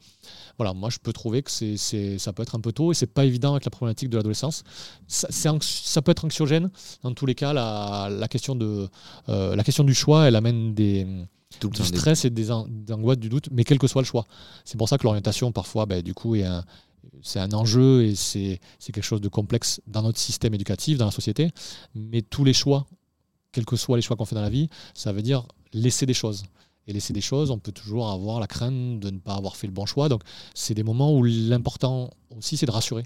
[0.57, 3.25] Voilà, moi je peux trouver que ça peut être un peu tôt et c'est pas
[3.25, 4.63] évident avec la problématique de l'adolescence.
[5.07, 6.71] Ça, peut être anxiogène.
[7.03, 11.05] Dans tous les cas, la, question, euh, la question du choix, elle amène des,
[11.59, 13.87] Tout le du des- stress et des, an- des angoisses, du doute, mais quel que
[13.87, 14.25] soit le choix.
[14.65, 16.63] C'est pour ça que l'orientation, parfois, bah, du coup, est un-
[17.21, 21.05] c'est un enjeu et c'est c'est quelque chose de complexe dans notre système éducatif, dans
[21.05, 21.51] la société.
[21.95, 22.85] Mais tous les choix,
[23.51, 26.13] quels que soient les choix qu'on fait dans la vie, ça veut dire laisser des
[26.13, 26.43] choses.
[26.87, 29.67] Et laisser des choses, on peut toujours avoir la crainte de ne pas avoir fait
[29.67, 30.09] le bon choix.
[30.09, 30.23] Donc,
[30.55, 33.03] c'est des moments où l'important aussi, c'est de rassurer.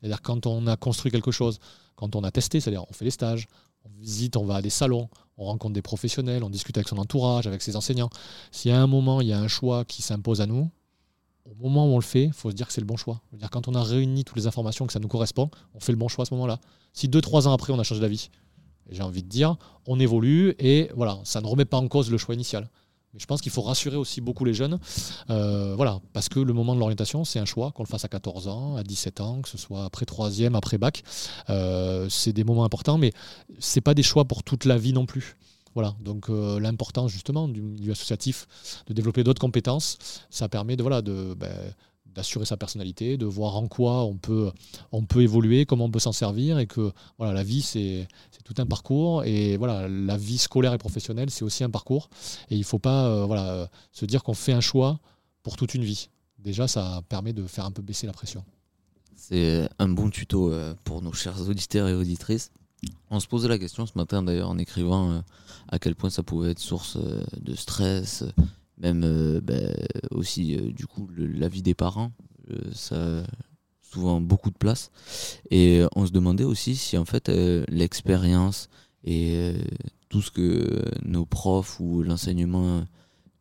[0.00, 1.58] C'est-à-dire quand on a construit quelque chose,
[1.96, 3.46] quand on a testé, c'est-à-dire on fait les stages,
[3.84, 6.98] on visite, on va à des salons, on rencontre des professionnels, on discute avec son
[6.98, 8.10] entourage, avec ses enseignants.
[8.64, 10.68] Y a un moment, il y a un choix qui s'impose à nous,
[11.44, 13.22] au moment où on le fait, il faut se dire que c'est le bon choix.
[13.50, 16.08] Quand on a réuni toutes les informations, que ça nous correspond, on fait le bon
[16.08, 16.60] choix à ce moment-là.
[16.92, 18.28] Si deux, trois ans après, on a changé d'avis,
[18.90, 22.18] j'ai envie de dire, on évolue et voilà, ça ne remet pas en cause le
[22.18, 22.68] choix initial.
[23.18, 24.78] Je pense qu'il faut rassurer aussi beaucoup les jeunes,
[25.30, 28.08] euh, voilà, parce que le moment de l'orientation, c'est un choix, qu'on le fasse à
[28.08, 31.02] 14 ans, à 17 ans, que ce soit après troisième, après bac.
[31.50, 33.12] Euh, c'est des moments importants, mais
[33.58, 35.36] c'est pas des choix pour toute la vie non plus.
[35.74, 38.48] Voilà, donc euh, l'importance justement du milieu associatif,
[38.86, 39.98] de développer d'autres compétences,
[40.30, 41.52] ça permet de voilà de ben,
[42.18, 44.50] d'assurer sa personnalité, de voir en quoi on peut
[44.90, 48.08] on peut évoluer, comment on peut s'en servir et que voilà la vie c'est
[48.44, 52.10] tout un parcours et voilà la vie scolaire et professionnelle c'est aussi un parcours
[52.50, 54.98] et il faut pas euh, voilà se dire qu'on fait un choix
[55.44, 56.08] pour toute une vie.
[56.40, 58.44] Déjà ça permet de faire un peu baisser la pression.
[59.14, 62.50] C'est un bon tuto euh, pour nos chers auditeurs et auditrices.
[63.10, 65.20] On se posait la question ce matin d'ailleurs en écrivant euh,
[65.68, 66.98] à quel point ça pouvait être source
[67.40, 68.24] de stress,
[68.78, 69.74] même euh, ben,
[70.10, 72.12] aussi euh, du coup le- la vie des parents,
[72.50, 73.24] euh, ça
[73.82, 74.90] souvent beaucoup de place.
[75.50, 77.28] Et on se demandait aussi si en fait
[77.68, 78.68] l'expérience
[79.04, 79.54] et
[80.10, 82.84] tout ce que nos profs ou l'enseignement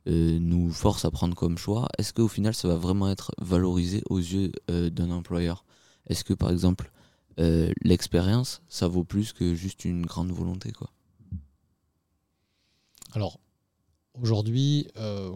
[0.05, 4.19] nous force à prendre comme choix, est-ce qu'au final ça va vraiment être valorisé aux
[4.19, 5.65] yeux d'un employeur?
[6.07, 6.91] Est-ce que par exemple
[7.39, 10.91] euh, l'expérience ça vaut plus que juste une grande volonté quoi?
[13.13, 13.39] Alors,
[14.21, 15.31] aujourd'hui, euh,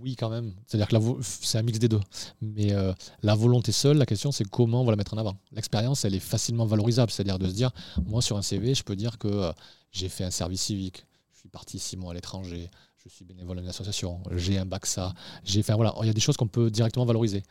[0.00, 0.52] oui, quand même.
[0.66, 2.00] C'est-à-dire que c'est un mix des deux.
[2.40, 2.92] Mais euh,
[3.22, 5.36] la volonté seule, la question, c'est comment on va la mettre en avant.
[5.52, 7.12] L'expérience, elle est facilement valorisable.
[7.12, 7.70] C'est-à-dire de se dire,
[8.06, 9.52] moi, sur un CV, je peux dire que euh,
[9.92, 13.58] j'ai fait un service civique, je suis parti six mois à l'étranger, je suis bénévole
[13.58, 15.12] d'une association, j'ai un bac ça.
[15.58, 17.42] Enfin, voilà, il y a des choses qu'on peut directement valoriser.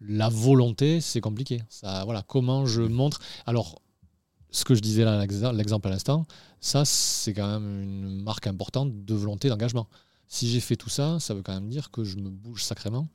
[0.00, 1.62] La volonté, c'est compliqué.
[1.68, 3.20] Ça, voilà, comment je montre?
[3.46, 3.80] Alors,
[4.50, 6.26] ce que je disais là, l'exem- l'exemple à l'instant,
[6.60, 9.86] ça, c'est quand même une marque importante de volonté d'engagement.
[10.32, 13.08] Si j'ai fait tout ça, ça veut quand même dire que je me bouge sacrément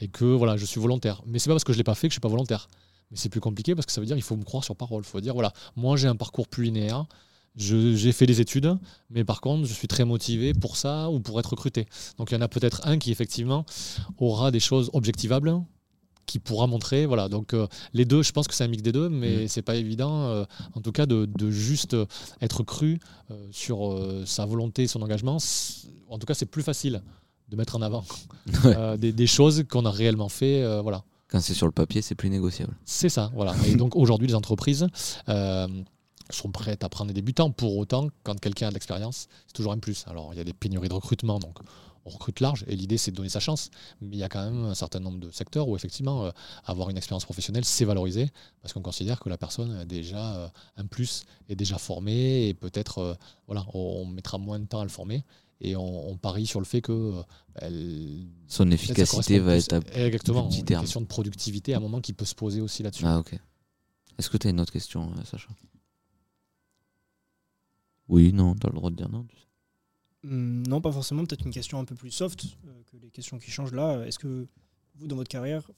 [0.00, 1.20] et que voilà, je suis volontaire.
[1.26, 2.68] Mais c'est pas parce que je l'ai pas fait que je suis pas volontaire.
[3.10, 5.02] Mais c'est plus compliqué parce que ça veut dire qu'il faut me croire sur parole.
[5.04, 7.06] Il faut dire voilà, moi j'ai un parcours plus linéaire.
[7.56, 8.78] j'ai fait des études,
[9.10, 11.88] mais par contre, je suis très motivé pour ça ou pour être recruté.
[12.18, 13.66] Donc il y en a peut-être un qui effectivement
[14.18, 15.60] aura des choses objectivables
[16.30, 17.06] qui pourra montrer.
[17.06, 19.48] Voilà, donc euh, les deux, je pense que c'est un mix des deux, mais Mm.
[19.48, 22.06] c'est pas évident, euh, en tout cas, de, de juste euh,
[22.40, 23.00] être cru
[23.50, 23.78] sur
[24.26, 25.38] sa volonté, son engagement.
[26.08, 27.02] En tout cas, c'est plus facile
[27.48, 28.04] de mettre en avant
[28.98, 30.80] des, des choses qu'on a réellement fait.
[30.82, 31.02] voilà.
[31.28, 32.74] Quand c'est sur le papier, c'est plus négociable.
[32.84, 33.54] C'est ça, voilà.
[33.68, 34.86] Et donc aujourd'hui, les entreprises
[36.36, 37.50] sont prêtes à prendre des débutants.
[37.50, 40.04] Pour autant, quand quelqu'un a de l'expérience, c'est toujours un plus.
[40.08, 41.58] Alors il y a des pénuries de recrutement, donc
[42.06, 42.64] on recrute large.
[42.66, 43.70] Et l'idée, c'est de donner sa chance.
[44.00, 46.30] Mais il y a quand même un certain nombre de secteurs où effectivement, euh,
[46.64, 48.30] avoir une expérience professionnelle, c'est valorisé
[48.62, 52.54] parce qu'on considère que la personne a déjà euh, un plus, est déjà formée et
[52.54, 53.14] peut-être, euh,
[53.46, 55.24] voilà, on, on mettra moins de temps à le former.
[55.62, 57.22] Et on, on parie sur le fait que
[57.56, 60.80] elle- Son efficacité va plus- être à exactement plus petit une terme.
[60.84, 63.04] question de productivité à un moment qui peut se poser aussi là-dessus.
[63.06, 63.38] Ah ok.
[64.18, 65.48] Est-ce que tu as une autre question, Sacha?
[68.10, 69.24] Oui, non, tu as le droit de dire non.
[70.24, 71.24] Hum, Non, pas forcément.
[71.24, 74.04] Peut-être une question un peu plus soft euh, que les questions qui changent là.
[74.04, 74.48] Est-ce que
[74.96, 75.70] vous, dans votre carrière,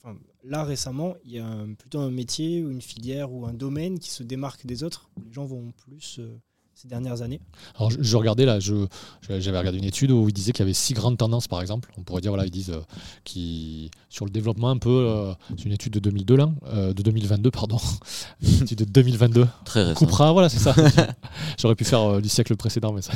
[0.42, 4.10] là récemment, il y a plutôt un métier ou une filière ou un domaine qui
[4.10, 6.40] se démarque des autres, où les gens vont plus euh,
[6.82, 7.40] ces dernières années
[7.76, 10.72] Alors, je, je regardais là, j'avais regardé une étude où ils disaient qu'il y avait
[10.72, 11.92] six grandes tendances, par exemple.
[11.96, 12.80] On pourrait dire, voilà, ils disent euh,
[13.22, 17.02] qui sur le développement un peu, euh, c'est une étude de 2002 là, euh, de
[17.02, 17.78] 2022 pardon,
[18.42, 19.46] une étude de 2022.
[19.64, 19.94] Très récent.
[19.94, 20.74] Coupera, voilà, c'est ça.
[21.58, 23.12] J'aurais pu faire euh, du siècle précédent, mais ça.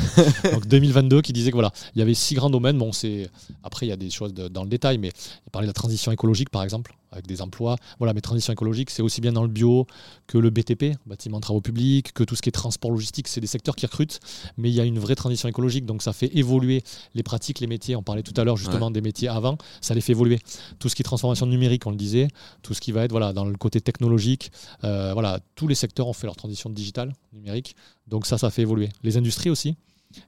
[0.53, 2.79] Donc 2022 qui disait que voilà, il y avait six grands domaines.
[2.79, 3.29] Bon, c'est
[3.65, 5.09] après il y a des choses de- dans le détail, mais
[5.47, 7.77] il parlait de la transition écologique, par exemple, avec des emplois.
[7.99, 9.87] Voilà, mais transition écologique, c'est aussi bien dans le bio
[10.27, 13.29] que le BTP, bâtiment travaux publics, que tout ce qui est transport logistique.
[13.29, 14.21] C'est des secteurs qui recrutent,
[14.57, 16.83] mais il y a une vraie transition écologique, donc ça fait évoluer
[17.15, 17.97] les pratiques, les métiers.
[17.97, 18.93] On parlait tout à l'heure justement Ouais.
[18.93, 20.39] des métiers avant, ça les fait évoluer.
[20.79, 22.29] Tout ce qui est transformation numérique, on le disait,
[22.63, 24.51] tout ce qui va être voilà dans le côté technologique,
[24.85, 27.77] euh, voilà, tous les secteurs ont fait leur transition digitale, numérique,
[28.09, 28.89] donc ça, ça fait évoluer.
[29.03, 29.77] Les industries aussi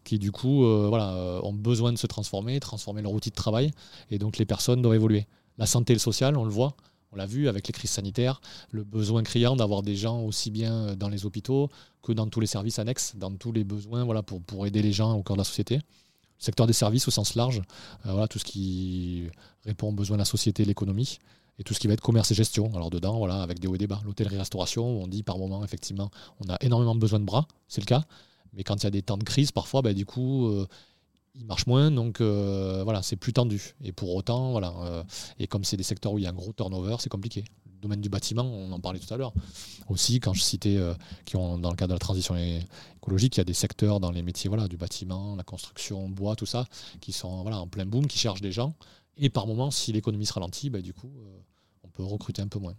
[0.04, 3.34] qui du coup euh, voilà, euh, ont besoin de se transformer, transformer leur outil de
[3.34, 3.70] travail,
[4.10, 5.26] et donc les personnes doivent évoluer.
[5.58, 6.74] La santé et le social, on le voit,
[7.12, 8.40] on l'a vu avec les crises sanitaires,
[8.70, 11.68] le besoin criant d'avoir des gens aussi bien dans les hôpitaux
[12.02, 15.14] que dans tous les services annexes, dans tous les besoins voilà, pour, aider les gens
[15.14, 15.76] au cœur de la société.
[15.76, 17.62] Le secteur des services au sens large,
[18.06, 19.28] euh, voilà, tout ce qui
[19.64, 21.18] répond aux besoins de la société l'économie,
[21.58, 22.70] et tout ce qui va être commerce et gestion.
[22.74, 24.00] Alors dedans, voilà, avec des hauts et des bas.
[24.04, 26.10] L'hôtellerie-restauration, on dit par moment, effectivement,
[26.44, 28.04] on a énormément besoin de bras, c'est le cas,
[28.52, 30.66] mais quand il y a des temps de crise, parfois, bah, du coup, euh,
[31.38, 33.74] il marche moins, donc euh, voilà, c'est plus tendu.
[33.82, 35.04] Et pour autant, voilà, euh,
[35.38, 37.44] et comme c'est des secteurs où il y a un gros turnover, c'est compliqué.
[37.66, 39.32] Le domaine du bâtiment, on en parlait tout à l'heure.
[39.88, 43.38] Aussi, quand je citais, euh, qui ont, dans le cadre de la transition écologique, il
[43.38, 46.66] y a des secteurs dans les métiers voilà, du bâtiment, la construction, bois, tout ça,
[47.00, 48.74] qui sont voilà, en plein boom, qui cherchent des gens.
[49.16, 51.10] Et par moment, si l'économie se ralentit, bah, du coup,
[51.84, 52.74] on peut recruter un peu moins.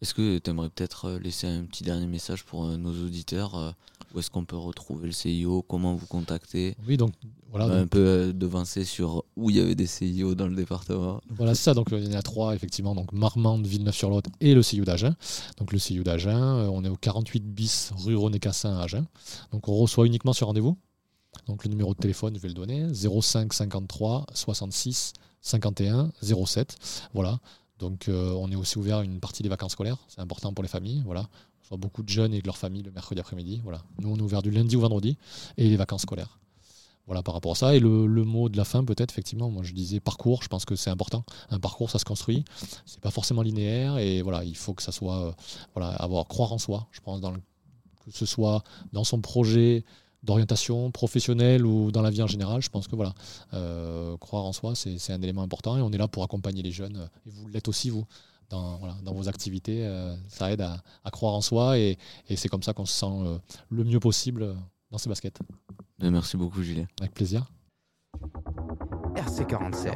[0.00, 3.74] Est-ce que tu aimerais peut-être laisser un petit dernier message pour nos auditeurs
[4.14, 6.76] Où est-ce qu'on peut retrouver le CIO Comment vous contacter?
[6.86, 7.12] Oui, donc
[7.50, 7.66] voilà.
[7.68, 11.20] Donc- un peu euh, devancer sur où il y avait des CIO dans le département.
[11.30, 11.74] Voilà, c'est ça.
[11.74, 12.94] Donc, il y en a trois, effectivement.
[12.94, 15.14] Donc, Marmande, Villeneuve-sur-Lot et le CIU d'Agen.
[15.58, 19.04] Donc, le CIU d'Agen, euh, on est au 48 bis rue René Cassin à Agen.
[19.52, 20.76] Donc, on reçoit uniquement sur rendez-vous.
[21.46, 26.76] Donc, le numéro de téléphone, je vais le donner 05 53 66 51 07.
[27.14, 27.38] Voilà.
[27.78, 29.98] Donc, euh, on est aussi ouvert une partie des vacances scolaires.
[30.08, 31.02] C'est important pour les familles.
[31.04, 31.28] Voilà.
[31.66, 33.60] Reçoit beaucoup de jeunes et de leurs familles le mercredi après-midi.
[33.64, 33.82] Voilà.
[33.98, 35.18] Nous, on est ouvert du lundi au vendredi
[35.56, 36.38] et les vacances scolaires.
[37.06, 37.74] Voilà par rapport à ça.
[37.74, 40.76] Et le, mot de la fin, peut-être, effectivement, moi je disais parcours, je pense que
[40.76, 41.24] c'est important.
[41.50, 42.44] Un parcours, ça se construit.
[42.84, 43.98] C'est pas forcément linéaire.
[43.98, 45.26] Et voilà, il faut que ça soit.
[45.26, 45.32] euh,
[45.74, 48.62] voilà, avoir, croire en soi, je pense, que ce soit
[48.92, 49.84] dans son projet
[50.22, 52.62] d'orientation professionnelle ou dans la vie en général.
[52.62, 53.12] Je pense que voilà,
[53.54, 55.76] euh, croire en soi, c'est un élément important.
[55.76, 57.08] Et on est là pour accompagner les jeunes.
[57.26, 58.04] Et vous l'êtes aussi, vous.
[58.48, 62.36] Dans, voilà, dans vos activités, euh, ça aide à, à croire en soi et, et
[62.36, 63.38] c'est comme ça qu'on se sent euh,
[63.70, 64.54] le mieux possible euh,
[64.90, 65.40] dans ses baskets.
[65.98, 66.86] Merci beaucoup, Julien.
[67.00, 67.46] Avec plaisir.
[69.14, 69.92] RC47.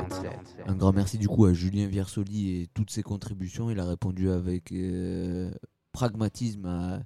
[0.66, 3.70] Un grand merci du coup à Julien Viersoli et toutes ses contributions.
[3.70, 5.50] Il a répondu avec euh,
[5.92, 7.00] pragmatisme à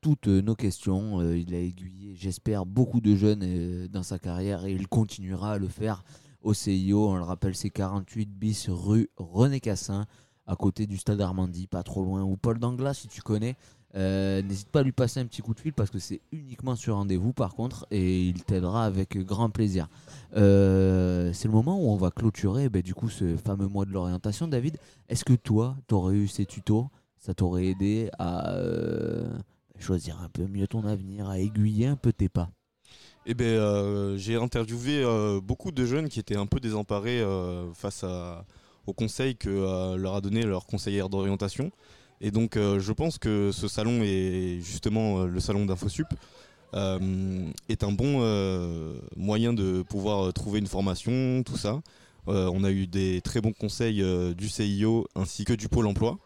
[0.00, 1.20] toutes nos questions.
[1.20, 5.52] Euh, il a aiguillé, j'espère, beaucoup de jeunes euh, dans sa carrière et il continuera
[5.52, 6.04] à le faire
[6.42, 7.10] au CIO.
[7.10, 10.06] On le rappelle, c'est 48 bis rue René Cassin,
[10.46, 12.22] à côté du stade Armandie, pas trop loin.
[12.22, 13.56] Ou Paul Danglas, si tu connais.
[13.94, 16.76] Euh, N'hésite pas à lui passer un petit coup de fil parce que c'est uniquement
[16.76, 19.88] sur rendez-vous par contre et il t'aidera avec grand plaisir.
[20.36, 23.92] Euh, c'est le moment où on va clôturer ben, du coup ce fameux mois de
[23.92, 24.48] l'orientation.
[24.48, 24.76] David,
[25.08, 26.88] est-ce que toi, tu aurais eu ces tutos?
[27.18, 29.30] Ça t'aurait aidé à euh,
[29.78, 32.50] choisir un peu mieux ton avenir, à aiguiller un peu tes pas?
[33.24, 35.04] Eh ben, j'ai interviewé
[35.42, 37.24] beaucoup de jeunes qui étaient un peu désemparés
[37.74, 38.44] face à,
[38.86, 41.70] au conseil que euh, leur a donné leur conseillère d'orientation.
[42.20, 46.06] Et donc, euh, je pense que ce salon est justement euh, le salon d'InfoSup.
[47.68, 48.20] est un bon
[49.16, 51.80] moyen de pouvoir trouver une formation, tout ça.
[52.26, 54.02] On a eu des très bons conseils
[54.34, 56.18] du CIO ainsi que du Pôle emploi.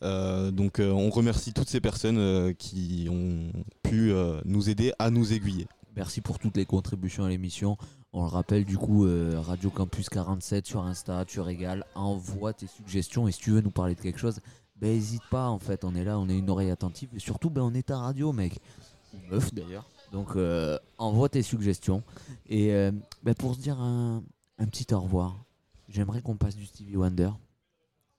[0.00, 3.52] Donc on remercie toutes ces personnes qui ont
[3.82, 5.66] pu nous aider à nous aiguiller.
[5.96, 7.76] Merci pour toutes les contributions à l'émission.
[8.12, 12.66] On le rappelle du coup, euh, Radio Campus 47 sur Insta, tu régales, envoie tes
[12.66, 14.40] suggestions et si tu veux nous parler de quelque chose,
[14.76, 17.50] ben hésite pas en fait, on est là, on est une oreille attentive et surtout
[17.50, 18.58] ben on est ta radio mec,
[19.30, 19.88] meuf d'ailleurs.
[20.10, 22.02] Donc euh, envoie tes suggestions
[22.48, 22.90] et euh,
[23.22, 24.24] ben, pour se dire un,
[24.58, 25.44] un petit au revoir,
[25.88, 27.30] j'aimerais qu'on passe du Stevie Wonder.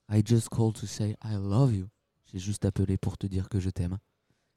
[0.09, 1.87] I just called to say I love you.
[2.31, 3.97] J'ai juste appelé pour te dire que je t'aime.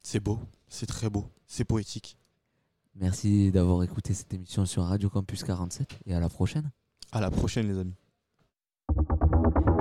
[0.01, 2.17] C'est beau, c'est très beau, c'est poétique.
[2.97, 6.71] Merci d'avoir écouté cette émission sur Radio Campus 47 et à la prochaine.
[7.11, 7.95] À la prochaine les amis.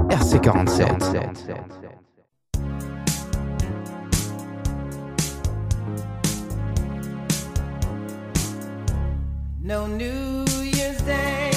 [0.09, 1.45] RC47.
[9.63, 11.51] No New Year's Day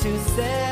[0.00, 0.65] to.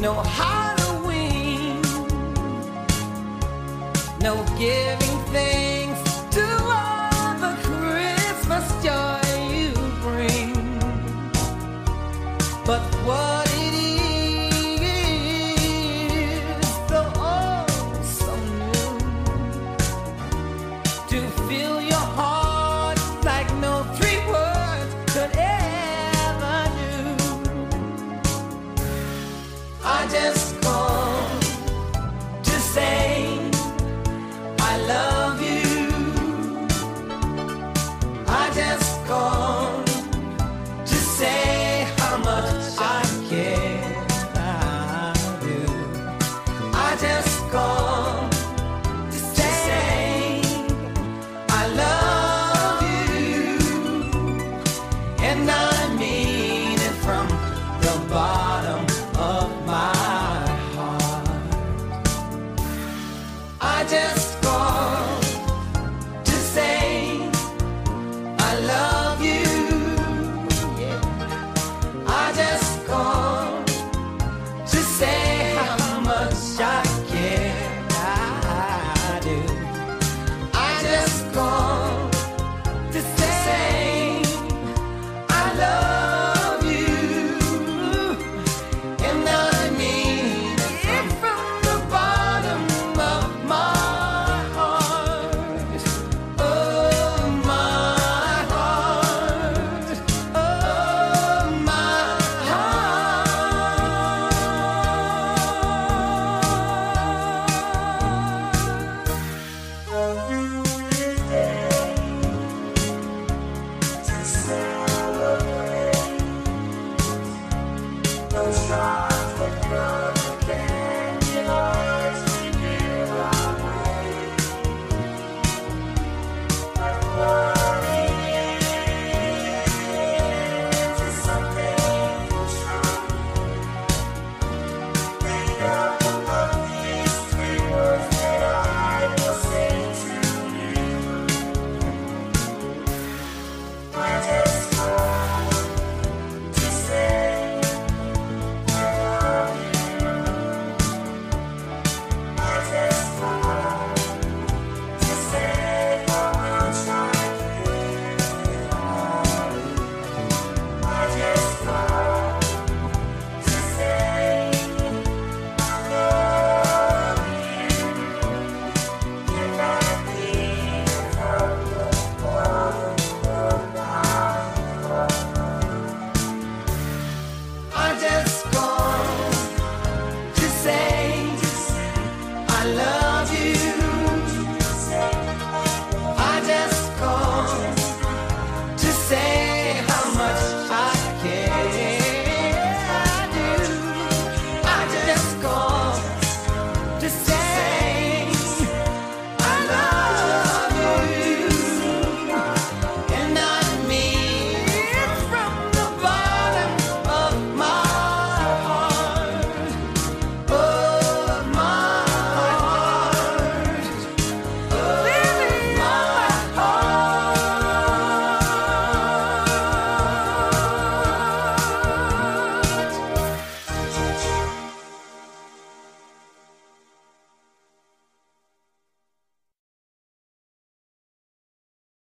[0.00, 1.82] No Halloween,
[4.20, 5.69] no giving thanks